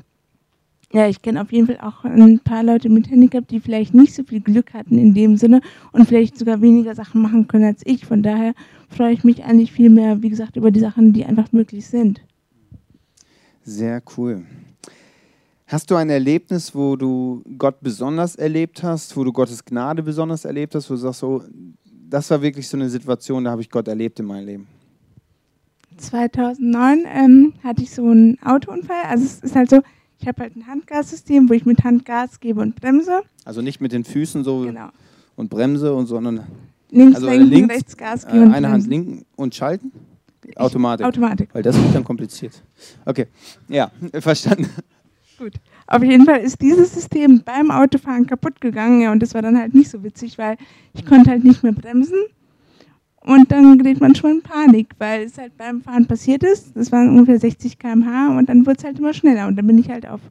ja, 0.91 1.08
ich 1.08 1.21
kenne 1.21 1.41
auf 1.41 1.54
jeden 1.54 1.67
Fall 1.67 1.80
auch 1.80 2.04
ein 2.04 2.39
paar 2.39 2.63
Leute 2.63 2.89
mit 2.89 3.10
Handicap, 3.10 3.47
die 3.47 3.62
vielleicht 3.62 3.93
nicht 3.93 4.13
so 4.13 4.23
viel 4.23 4.41
Glück 4.41 4.73
hatten 4.73 4.97
in 4.97 5.13
dem 5.13 5.38
Sinne 5.38 5.62
und 5.93 6.10
vielleicht 6.10 6.38
sogar 6.38 6.60
weniger 6.60 6.93
Sachen 6.93 7.21
machen 7.21 7.47
können 7.47 7.63
als 7.63 7.84
ich. 7.86 8.06
Von 8.06 8.21
daher 8.21 8.54
freue 8.89 9.13
ich 9.13 9.23
mich 9.23 9.45
eigentlich 9.45 9.71
viel 9.71 9.89
mehr, 9.89 10.21
wie 10.21 10.30
gesagt, 10.30 10.58
über 10.58 10.71
die 10.71 10.82
Sachen, 10.82 11.13
die 11.13 11.23
einfach 11.23 11.54
möglich 11.54 11.88
sind. 11.88 12.19
Sehr 13.67 14.01
cool. 14.15 14.45
Hast 15.65 15.91
du 15.91 15.95
ein 15.95 16.10
Erlebnis, 16.10 16.73
wo 16.73 16.95
du 16.95 17.43
Gott 17.58 17.82
besonders 17.82 18.38
erlebt 18.38 18.82
hast, 18.82 19.17
wo 19.17 19.25
du 19.25 19.34
Gottes 19.34 19.65
Gnade 19.65 20.01
besonders 20.01 20.45
erlebt 20.45 20.73
hast, 20.73 20.89
wo 20.89 20.93
du 20.93 21.01
sagst, 21.01 21.19
so, 21.19 21.43
das 21.84 22.32
war 22.32 22.41
wirklich 22.41 22.65
so 22.69 22.77
eine 22.77 22.89
Situation, 22.89 23.43
da 23.43 23.51
habe 23.51 23.62
ich 23.62 23.69
Gott 23.69 23.89
erlebt 23.89 24.21
in 24.21 24.25
meinem 24.25 24.45
Leben? 24.45 24.67
2009 25.97 27.03
ähm, 27.13 27.53
hatte 27.62 27.84
ich 27.84 27.91
so 27.91 28.06
einen 28.06 28.41
Autounfall. 28.41 29.03
Also 29.03 29.25
es 29.25 29.39
ist 29.41 29.56
halt 29.58 29.69
so, 29.69 29.82
ich 30.17 30.30
habe 30.30 30.43
halt 30.43 30.56
ein 30.56 30.65
Handgassystem, 30.65 31.49
wo 31.49 31.53
ich 31.53 31.65
mit 31.65 31.84
Hand 31.84 32.06
Gas 32.06 32.39
gebe 32.39 32.62
und 32.62 32.77
bremse. 32.77 33.23
Also 33.43 33.62
nicht 33.62 33.82
mit 33.82 33.91
den 33.91 34.06
Füßen 34.06 34.45
so 34.45 34.62
genau. 34.62 34.91
und 35.36 35.49
bremse, 35.49 35.93
und, 35.93 36.06
sondern 36.06 36.47
links, 36.89 37.15
also 37.17 37.27
lenken, 37.27 37.49
links, 37.49 37.75
rechts 37.75 37.97
Gas 37.97 38.25
geben. 38.25 38.53
Äh, 38.53 38.56
eine. 38.56 38.69
Hand 38.69 38.88
linken 38.88 39.25
und 39.36 39.53
schalten? 39.56 39.91
Automatik. 40.55 41.05
Automatik. 41.05 41.49
Weil 41.53 41.63
das 41.63 41.75
wird 41.75 41.93
dann 41.93 42.03
kompliziert. 42.03 42.63
Okay, 43.05 43.27
ja, 43.67 43.91
verstanden. 44.19 44.69
Gut. 45.38 45.53
Auf 45.86 46.03
jeden 46.03 46.25
Fall 46.25 46.39
ist 46.39 46.62
dieses 46.62 46.93
System 46.93 47.43
beim 47.43 47.69
Autofahren 47.69 48.25
kaputt 48.25 48.60
gegangen 48.60 49.01
ja, 49.01 49.12
und 49.12 49.21
das 49.21 49.33
war 49.33 49.41
dann 49.41 49.57
halt 49.57 49.73
nicht 49.73 49.89
so 49.89 50.03
witzig, 50.03 50.38
weil 50.38 50.57
ich 50.93 51.05
konnte 51.05 51.29
halt 51.29 51.43
nicht 51.43 51.63
mehr 51.63 51.73
bremsen 51.73 52.17
und 53.21 53.51
dann 53.51 53.77
gerät 53.77 54.01
man 54.01 54.15
schon 54.15 54.31
in 54.31 54.41
Panik, 54.41 54.89
weil 54.97 55.23
es 55.23 55.38
halt 55.38 55.57
beim 55.57 55.81
Fahren 55.81 56.07
passiert 56.07 56.43
ist. 56.43 56.75
Das 56.75 56.91
waren 56.91 57.10
ungefähr 57.10 57.39
60 57.39 57.77
km/h 57.77 58.38
und 58.38 58.49
dann 58.49 58.65
wurde 58.65 58.77
es 58.79 58.83
halt 58.83 58.99
immer 58.99 59.13
schneller 59.13 59.47
und 59.47 59.55
dann 59.57 59.67
bin 59.67 59.77
ich 59.77 59.89
halt 59.89 60.07
auf 60.07 60.21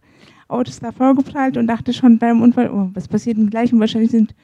Autos 0.48 0.81
davor 0.81 1.14
geprallt 1.14 1.57
und 1.57 1.66
dachte 1.66 1.92
schon 1.92 2.18
beim 2.18 2.42
Unfall, 2.42 2.70
oh, 2.70 2.90
was 2.94 3.09
passiert 3.09 3.37
denn 3.37 3.50
gleich 3.50 3.72
und 3.72 3.81
wahrscheinlich 3.81 4.11
sind 4.11 4.35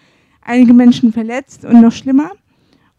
einige 0.43 0.75
Menschen 0.75 1.13
verletzt 1.13 1.65
und 1.65 1.81
noch 1.81 1.93
schlimmer. 1.93 2.31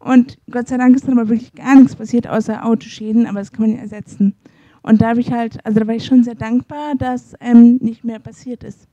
Und 0.03 0.37
Gott 0.51 0.67
sei 0.67 0.77
Dank 0.77 0.95
ist 0.95 1.07
dann 1.07 1.17
aber 1.17 1.29
wirklich 1.29 1.53
gar 1.53 1.75
nichts 1.75 1.95
passiert, 1.95 2.27
außer 2.27 2.65
Autoschäden, 2.65 3.25
aber 3.25 3.39
das 3.39 3.53
kann 3.53 3.67
man 3.67 3.75
ja 3.77 3.81
ersetzen. 3.81 4.35
Und 4.81 5.01
da 5.01 5.09
habe 5.09 5.21
ich 5.21 5.31
halt, 5.31 5.65
also 5.65 5.79
da 5.79 5.87
war 5.87 5.95
ich 5.95 6.05
schon 6.05 6.25
sehr 6.25 6.35
dankbar, 6.35 6.95
dass 6.95 7.33
ähm, 7.39 7.77
nicht 7.81 8.03
mehr 8.03 8.19
passiert 8.19 8.65
ist. 8.65 8.87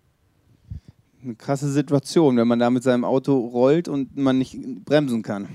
Eine 1.22 1.34
krasse 1.34 1.68
Situation, 1.68 2.36
wenn 2.36 2.46
man 2.46 2.60
da 2.60 2.70
mit 2.70 2.84
seinem 2.84 3.04
Auto 3.04 3.36
rollt 3.38 3.88
und 3.88 4.16
man 4.16 4.38
nicht 4.38 4.56
bremsen 4.84 5.22
kann. 5.22 5.48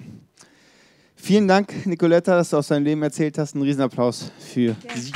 Vielen 1.15 1.47
Dank, 1.47 1.85
Nicoletta, 1.85 2.35
dass 2.35 2.49
du 2.49 2.57
aus 2.57 2.67
deinem 2.67 2.83
Leben 2.83 3.01
erzählt 3.01 3.37
hast. 3.37 3.55
Ein 3.55 3.61
Riesenapplaus 3.61 4.31
für 4.37 4.61
ja. 4.61 4.75
sie. 4.93 5.13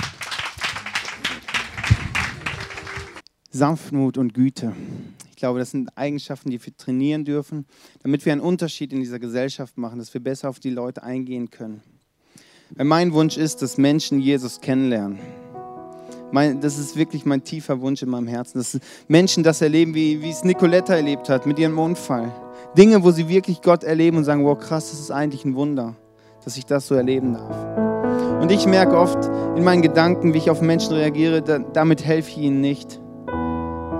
Sanftmut 3.52 4.18
und 4.18 4.34
Güte 4.34 4.74
glaube, 5.40 5.60
das 5.60 5.72
sind 5.72 5.90
Eigenschaften, 5.98 6.50
die 6.50 6.64
wir 6.64 6.76
trainieren 6.76 7.26
dürfen, 7.26 7.66
damit 8.04 8.26
wir 8.26 8.34
einen 8.34 8.42
Unterschied 8.42 8.94
in 8.94 9.00
dieser 9.00 9.20
Gesellschaft 9.20 9.78
machen, 9.78 10.00
dass 10.00 10.14
wir 10.14 10.22
besser 10.22 10.50
auf 10.50 10.60
die 10.60 10.70
Leute 10.70 11.04
eingehen 11.04 11.50
können. 11.50 11.82
Weil 12.76 12.86
mein 12.86 13.14
Wunsch 13.14 13.38
ist, 13.38 13.62
dass 13.62 13.78
Menschen 13.78 14.20
Jesus 14.20 14.62
kennenlernen. 14.62 15.20
Mein, 16.32 16.62
das 16.62 16.78
ist 16.78 16.96
wirklich 16.96 17.26
mein 17.26 17.44
tiefer 17.44 17.82
Wunsch 17.82 18.04
in 18.04 18.10
meinem 18.10 18.28
Herzen, 18.28 18.60
dass 18.60 18.80
Menschen 19.08 19.44
das 19.44 19.62
erleben, 19.62 19.96
wie, 19.96 20.22
wie 20.22 20.30
es 20.30 20.44
Nicoletta 20.44 20.94
erlebt 20.94 21.28
hat 21.28 21.48
mit 21.48 21.58
ihrem 21.58 21.80
Unfall. 21.80 22.32
Dinge, 22.78 23.04
wo 23.04 23.10
sie 23.10 23.28
wirklich 23.28 23.62
Gott 23.64 23.84
erleben 23.84 24.18
und 24.18 24.26
sagen, 24.26 24.46
wow, 24.46 24.58
krass, 24.58 24.92
das 24.92 25.00
ist 25.00 25.12
eigentlich 25.12 25.44
ein 25.44 25.56
Wunder, 25.56 25.96
dass 26.46 26.58
ich 26.58 26.68
das 26.68 26.86
so 26.86 26.94
erleben 26.94 27.34
darf. 27.34 28.42
Und 28.42 28.52
ich 28.52 28.68
merke 28.68 28.96
oft 28.96 29.26
in 29.58 29.64
meinen 29.64 29.82
Gedanken, 29.82 30.34
wie 30.34 30.38
ich 30.38 30.52
auf 30.52 30.62
Menschen 30.62 30.94
reagiere, 30.94 31.42
da, 31.42 31.60
damit 31.60 32.06
helfe 32.06 32.30
ich 32.30 32.38
ihnen 32.38 32.62
nicht. 32.62 33.02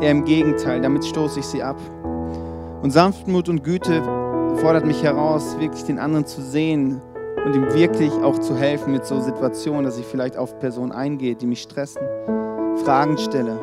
Eher 0.02 0.12
im 0.12 0.24
Gegenteil, 0.24 0.82
damit 0.82 1.04
stoße 1.04 1.40
ich 1.40 1.46
sie 1.46 1.62
ab. 1.62 1.78
Und 2.82 2.92
Sanftmut 2.92 3.50
und 3.50 3.64
Güte 3.64 4.02
fordert 4.62 4.86
mich 4.86 5.04
heraus, 5.04 5.58
wirklich 5.60 5.84
den 5.84 6.00
anderen 6.00 6.26
zu 6.26 6.42
sehen 6.42 7.02
und 7.46 7.56
ihm 7.56 7.74
wirklich 7.74 8.12
auch 8.24 8.40
zu 8.40 8.56
helfen 8.56 8.94
mit 8.94 9.06
so 9.06 9.20
Situationen, 9.20 9.84
dass 9.84 9.98
ich 9.98 10.06
vielleicht 10.06 10.38
auf 10.38 10.58
Personen 10.60 10.92
eingehe, 10.92 11.36
die 11.36 11.48
mich 11.48 11.62
stressen, 11.62 12.02
Fragen 12.84 13.18
stelle. 13.18 13.60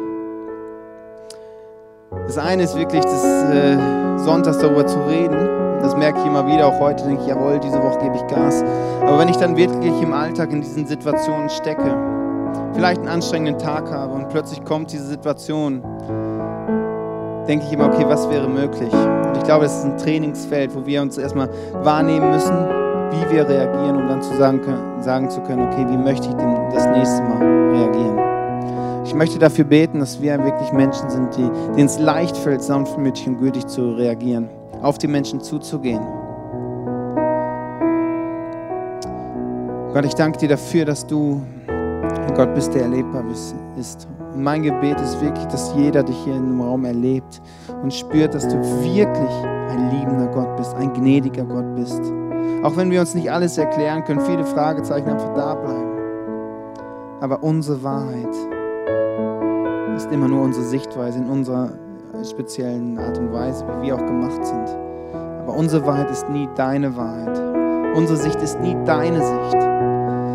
Das 2.26 2.38
eine 2.38 2.64
ist 2.64 2.76
wirklich, 2.76 3.04
des 3.04 3.24
äh, 3.24 3.78
Sonntags 4.18 4.58
darüber 4.58 4.86
zu 4.86 4.98
reden. 5.06 5.36
Das 5.80 5.96
merke 5.96 6.18
ich 6.20 6.26
immer 6.26 6.46
wieder. 6.46 6.66
Auch 6.66 6.80
heute 6.80 7.04
denke 7.04 7.22
ich, 7.22 7.28
jawohl, 7.28 7.60
diese 7.60 7.82
Woche 7.82 7.98
gebe 8.00 8.16
ich 8.16 8.26
Gas. 8.26 8.64
Aber 9.00 9.18
wenn 9.18 9.28
ich 9.28 9.36
dann 9.36 9.56
wirklich 9.56 10.02
im 10.02 10.12
Alltag 10.12 10.52
in 10.52 10.60
diesen 10.60 10.86
Situationen 10.86 11.48
stecke, 11.48 11.96
vielleicht 12.74 13.00
einen 13.00 13.08
anstrengenden 13.08 13.58
Tag 13.58 13.90
habe 13.90 14.14
und 14.14 14.28
plötzlich 14.28 14.64
kommt 14.64 14.92
diese 14.92 15.06
Situation, 15.06 15.82
denke 17.48 17.66
ich 17.66 17.72
immer, 17.72 17.86
okay, 17.86 18.04
was 18.06 18.28
wäre 18.30 18.48
möglich? 18.48 18.92
Und 18.92 19.36
ich 19.36 19.44
glaube, 19.44 19.64
das 19.64 19.78
ist 19.78 19.84
ein 19.84 19.96
Trainingsfeld, 19.96 20.74
wo 20.74 20.84
wir 20.84 21.02
uns 21.02 21.18
erstmal 21.18 21.48
wahrnehmen 21.82 22.30
müssen, 22.30 22.54
wie 23.10 23.34
wir 23.34 23.48
reagieren, 23.48 23.96
um 23.96 24.08
dann 24.08 24.22
zu 24.22 24.36
sagen, 24.36 24.60
sagen 25.00 25.30
zu 25.30 25.40
können, 25.42 25.68
okay, 25.68 25.86
wie 25.88 25.96
möchte 25.96 26.28
ich 26.28 26.34
denn 26.34 26.54
das 26.72 26.86
nächste 26.88 27.22
Mal 27.22 27.38
reagieren? 27.72 28.18
Ich 29.04 29.14
möchte 29.14 29.38
dafür 29.38 29.64
beten, 29.64 30.00
dass 30.00 30.20
wir 30.20 30.42
wirklich 30.42 30.72
Menschen 30.72 31.08
sind, 31.08 31.36
die, 31.36 31.48
denen 31.76 31.86
es 31.86 31.98
leicht 31.98 32.36
fällt, 32.36 32.62
sanftmütig 32.62 33.28
und 33.28 33.38
gütig 33.38 33.66
zu 33.66 33.92
reagieren, 33.92 34.48
auf 34.82 34.98
die 34.98 35.06
Menschen 35.06 35.40
zuzugehen. 35.40 36.04
Gott, 39.92 40.04
ich 40.04 40.14
danke 40.14 40.38
dir 40.38 40.48
dafür, 40.48 40.84
dass 40.84 41.06
du 41.06 41.40
Gott 42.34 42.54
bist, 42.54 42.74
der 42.74 42.82
erlebbar 42.82 43.24
ist. 43.78 44.06
Und 44.36 44.42
mein 44.42 44.62
Gebet 44.62 45.00
ist 45.00 45.18
wirklich, 45.22 45.46
dass 45.46 45.74
jeder 45.74 46.02
dich 46.02 46.16
hier 46.24 46.36
im 46.36 46.60
Raum 46.60 46.84
erlebt 46.84 47.40
und 47.82 47.92
spürt, 47.92 48.34
dass 48.34 48.46
du 48.46 48.58
wirklich 48.84 49.44
ein 49.70 49.90
liebender 49.92 50.26
Gott 50.26 50.58
bist, 50.58 50.74
ein 50.74 50.92
gnädiger 50.92 51.44
Gott 51.44 51.74
bist. 51.74 52.02
Auch 52.62 52.76
wenn 52.76 52.90
wir 52.90 53.00
uns 53.00 53.14
nicht 53.14 53.30
alles 53.30 53.56
erklären 53.56 54.04
können, 54.04 54.20
viele 54.20 54.44
Fragezeichen 54.44 55.08
einfach 55.08 55.32
da 55.32 55.54
bleiben. 55.54 55.90
Aber 57.22 57.42
unsere 57.42 57.82
Wahrheit 57.82 58.34
ist 59.96 60.12
immer 60.12 60.28
nur 60.28 60.42
unsere 60.42 60.66
Sichtweise 60.66 61.18
in 61.18 61.30
unserer 61.30 61.70
speziellen 62.22 62.98
Art 62.98 63.16
und 63.16 63.32
Weise, 63.32 63.64
wie 63.80 63.86
wir 63.86 63.94
auch 63.94 64.04
gemacht 64.04 64.44
sind. 64.44 64.68
Aber 65.44 65.56
unsere 65.56 65.86
Wahrheit 65.86 66.10
ist 66.10 66.28
nie 66.28 66.46
deine 66.56 66.94
Wahrheit. 66.94 67.38
Unsere 67.96 68.18
Sicht 68.18 68.42
ist 68.42 68.60
nie 68.60 68.76
deine 68.84 69.22
Sicht. 69.22 69.62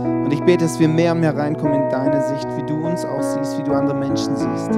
Und 0.03 0.31
ich 0.31 0.41
bete, 0.43 0.65
dass 0.65 0.79
wir 0.79 0.87
mehr 0.87 1.11
und 1.11 1.19
mehr 1.19 1.35
reinkommen 1.35 1.83
in 1.83 1.89
deine 1.89 2.21
Sicht, 2.21 2.47
wie 2.57 2.63
du 2.63 2.85
uns 2.85 3.05
aussiehst, 3.05 3.57
wie 3.57 3.63
du 3.63 3.73
andere 3.73 3.97
Menschen 3.97 4.35
siehst. 4.35 4.71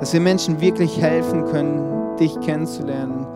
Dass 0.00 0.12
wir 0.12 0.20
Menschen 0.20 0.60
wirklich 0.60 1.00
helfen 1.00 1.44
können, 1.46 2.16
dich 2.16 2.38
kennenzulernen. 2.40 3.26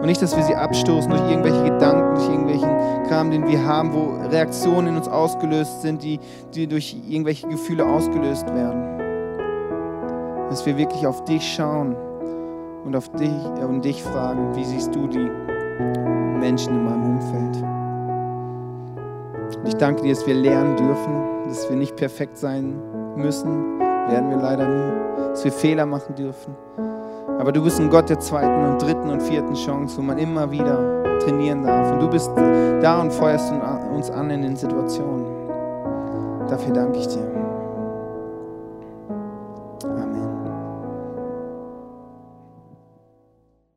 Und 0.00 0.06
nicht, 0.06 0.22
dass 0.22 0.36
wir 0.36 0.42
sie 0.44 0.54
abstoßen 0.54 1.10
durch 1.10 1.30
irgendwelche 1.30 1.62
Gedanken, 1.64 2.14
durch 2.14 2.28
irgendwelchen 2.28 2.70
Kram, 3.08 3.30
den 3.30 3.46
wir 3.46 3.64
haben, 3.64 3.92
wo 3.92 4.16
Reaktionen 4.28 4.88
in 4.88 4.96
uns 4.96 5.08
ausgelöst 5.08 5.82
sind, 5.82 6.02
die, 6.02 6.18
die 6.54 6.66
durch 6.66 6.96
irgendwelche 7.08 7.48
Gefühle 7.48 7.84
ausgelöst 7.84 8.46
werden. 8.46 8.98
Dass 10.48 10.64
wir 10.64 10.78
wirklich 10.78 11.06
auf 11.06 11.24
dich 11.24 11.42
schauen 11.54 11.94
und 12.84 12.96
auf 12.96 13.10
dich 13.10 13.30
und 13.66 13.84
dich 13.84 14.02
fragen, 14.02 14.56
wie 14.56 14.64
siehst 14.64 14.94
du 14.94 15.06
die 15.06 15.30
Menschen 16.40 16.74
in 16.74 16.84
meinem 16.84 17.16
Umfeld? 17.16 17.79
Ich 19.64 19.74
danke 19.76 20.02
dir, 20.02 20.14
dass 20.14 20.26
wir 20.26 20.34
lernen 20.34 20.76
dürfen, 20.76 21.48
dass 21.48 21.68
wir 21.68 21.76
nicht 21.76 21.96
perfekt 21.96 22.36
sein 22.36 22.74
müssen, 23.16 23.78
werden 24.08 24.30
wir 24.30 24.38
leider 24.38 24.66
nie, 24.68 25.28
dass 25.30 25.44
wir 25.44 25.52
Fehler 25.52 25.86
machen 25.86 26.14
dürfen. 26.14 26.54
Aber 27.38 27.52
du 27.52 27.62
bist 27.62 27.80
ein 27.80 27.88
Gott 27.88 28.08
der 28.10 28.20
zweiten 28.20 28.70
und 28.70 28.82
dritten 28.82 29.08
und 29.08 29.22
vierten 29.22 29.54
Chance, 29.54 29.98
wo 29.98 30.02
man 30.02 30.18
immer 30.18 30.50
wieder 30.50 31.18
trainieren 31.20 31.62
darf. 31.62 31.92
Und 31.92 32.00
du 32.00 32.08
bist 32.08 32.30
da 32.82 33.00
und 33.00 33.12
feuerst 33.12 33.52
uns 33.94 34.10
an 34.10 34.30
in 34.30 34.42
den 34.42 34.56
Situationen. 34.56 35.26
Dafür 36.48 36.72
danke 36.74 36.98
ich 36.98 37.08
dir. 37.08 37.39